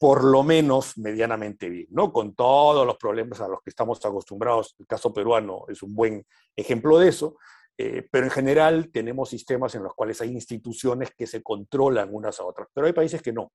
por 0.00 0.24
lo 0.24 0.42
menos 0.42 0.96
medianamente 0.96 1.68
bien, 1.68 1.86
¿no? 1.90 2.10
Con 2.10 2.34
todos 2.34 2.86
los 2.86 2.96
problemas 2.96 3.38
a 3.42 3.48
los 3.48 3.60
que 3.60 3.68
estamos 3.68 4.02
acostumbrados. 4.02 4.74
El 4.78 4.86
caso 4.86 5.12
peruano 5.12 5.66
es 5.68 5.82
un 5.82 5.94
buen 5.94 6.24
ejemplo 6.56 6.98
de 6.98 7.08
eso, 7.08 7.36
eh, 7.76 8.08
pero 8.10 8.24
en 8.24 8.30
general 8.30 8.90
tenemos 8.90 9.28
sistemas 9.28 9.74
en 9.74 9.82
los 9.82 9.92
cuales 9.92 10.18
hay 10.22 10.30
instituciones 10.30 11.10
que 11.14 11.26
se 11.26 11.42
controlan 11.42 12.08
unas 12.12 12.40
a 12.40 12.46
otras, 12.46 12.68
pero 12.72 12.86
hay 12.86 12.94
países 12.94 13.20
que 13.20 13.34
no. 13.34 13.52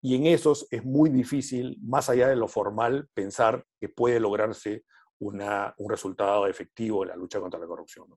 Y 0.00 0.16
en 0.16 0.26
esos 0.26 0.66
es 0.72 0.84
muy 0.84 1.10
difícil, 1.10 1.78
más 1.80 2.10
allá 2.10 2.26
de 2.26 2.34
lo 2.34 2.48
formal, 2.48 3.08
pensar 3.14 3.64
que 3.78 3.88
puede 3.88 4.18
lograrse 4.18 4.82
una, 5.20 5.72
un 5.78 5.88
resultado 5.88 6.48
efectivo 6.48 7.04
en 7.04 7.10
la 7.10 7.16
lucha 7.16 7.38
contra 7.38 7.60
la 7.60 7.68
corrupción. 7.68 8.08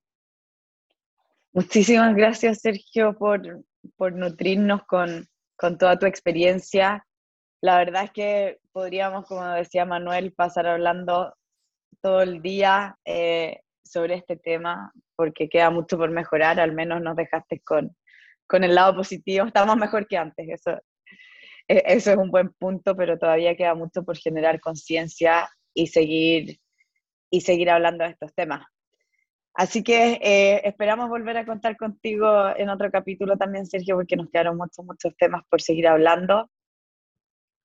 Muchísimas 1.53 2.15
gracias, 2.15 2.61
Sergio, 2.61 3.15
por, 3.15 3.63
por 3.97 4.13
nutrirnos 4.13 4.81
con, 4.87 5.27
con 5.55 5.77
toda 5.77 5.99
tu 5.99 6.07
experiencia 6.07 7.05
la 7.61 7.77
verdad 7.77 8.03
es 8.05 8.11
que 8.11 8.59
podríamos, 8.71 9.25
como 9.25 9.45
decía 9.45 9.85
Manuel, 9.85 10.33
pasar 10.33 10.67
hablando 10.67 11.35
todo 12.01 12.21
el 12.21 12.41
día 12.41 12.97
eh, 13.05 13.61
sobre 13.83 14.15
este 14.15 14.37
tema, 14.37 14.91
porque 15.15 15.49
queda 15.49 15.69
mucho 15.69 15.97
por 15.97 16.11
mejorar, 16.11 16.59
al 16.59 16.73
menos 16.73 17.01
nos 17.01 17.15
dejaste 17.15 17.61
con, 17.61 17.95
con 18.47 18.63
el 18.63 18.75
lado 18.75 18.95
positivo, 18.95 19.45
estamos 19.47 19.77
mejor 19.77 20.07
que 20.07 20.17
antes, 20.17 20.47
eso, 20.49 20.71
e, 21.67 21.83
eso 21.85 22.11
es 22.11 22.17
un 22.17 22.31
buen 22.31 22.51
punto, 22.53 22.95
pero 22.95 23.17
todavía 23.17 23.55
queda 23.55 23.75
mucho 23.75 24.03
por 24.03 24.17
generar 24.17 24.59
conciencia 24.59 25.49
y 25.73 25.87
seguir, 25.87 26.59
y 27.31 27.41
seguir 27.41 27.69
hablando 27.69 28.03
de 28.03 28.11
estos 28.11 28.33
temas. 28.33 28.65
Así 29.55 29.83
que 29.83 30.19
eh, 30.21 30.61
esperamos 30.65 31.07
volver 31.07 31.37
a 31.37 31.45
contar 31.45 31.77
contigo 31.77 32.49
en 32.57 32.69
otro 32.69 32.91
capítulo 32.91 33.37
también, 33.37 33.65
Sergio, 33.65 33.95
porque 33.95 34.17
nos 34.17 34.29
quedaron 34.29 34.57
muchos, 34.57 34.83
muchos 34.85 35.15
temas 35.17 35.43
por 35.49 35.61
seguir 35.61 35.87
hablando. 35.87 36.49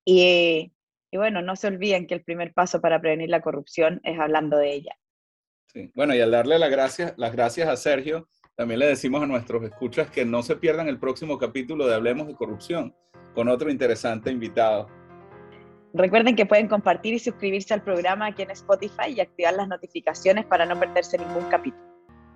Y, 0.05 0.73
bueno, 1.13 1.43
no 1.43 1.57
se 1.57 1.67
olviden 1.67 2.07
que 2.07 2.15
el 2.15 2.23
primer 2.23 2.53
paso 2.53 2.81
para 2.81 3.01
prevenir 3.01 3.31
la 3.31 3.41
corrupción 3.41 4.01
es 4.05 4.19
hablando 4.19 4.57
de 4.57 4.73
ella. 4.73 4.97
Sí. 5.73 5.91
Bueno, 5.95 6.15
y 6.15 6.21
al 6.21 6.31
darle 6.31 6.59
las 6.59 6.71
gracias, 6.71 7.15
las 7.17 7.33
gracias 7.33 7.69
a 7.69 7.77
Sergio, 7.77 8.29
también 8.57 8.81
le 8.81 8.87
decimos 8.87 9.23
a 9.23 9.27
nuestros 9.27 9.63
escuchas 9.63 10.11
que 10.11 10.25
no 10.25 10.43
se 10.43 10.57
pierdan 10.57 10.89
el 10.89 10.99
próximo 10.99 11.39
capítulo 11.39 11.87
de 11.87 11.95
Hablemos 11.95 12.27
de 12.27 12.35
Corrupción 12.35 12.95
con 13.35 13.49
otro 13.49 13.71
interesante 13.71 14.31
invitado. 14.31 14.89
Recuerden 15.93 16.37
que 16.37 16.47
pueden 16.47 16.69
compartir 16.69 17.15
y 17.15 17.19
suscribirse 17.19 17.75
al 17.75 17.83
programa 17.83 18.27
aquí 18.27 18.43
en 18.43 18.51
Spotify 18.51 19.09
y 19.09 19.21
activar 19.21 19.55
las 19.55 19.69
notificaciones 19.69 20.45
para 20.47 20.65
no 20.65 20.79
perderse 20.79 21.19
ningún 21.19 21.45
capítulo. 21.49 21.85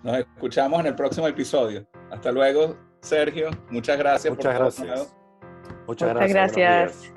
Nos 0.03 0.19
escuchamos 0.19 0.81
en 0.81 0.87
el 0.87 0.95
próximo 0.95 1.29
episodio. 1.29 1.87
Hasta 2.11 2.33
luego, 2.33 2.77
Sergio. 3.01 3.51
Muchas 3.71 3.99
gracias 3.99 4.35
Muchas 4.35 4.55
gracias. 4.55 5.17
Muchas, 5.87 6.13
Muchas 6.13 6.33
gracias. 6.33 7.15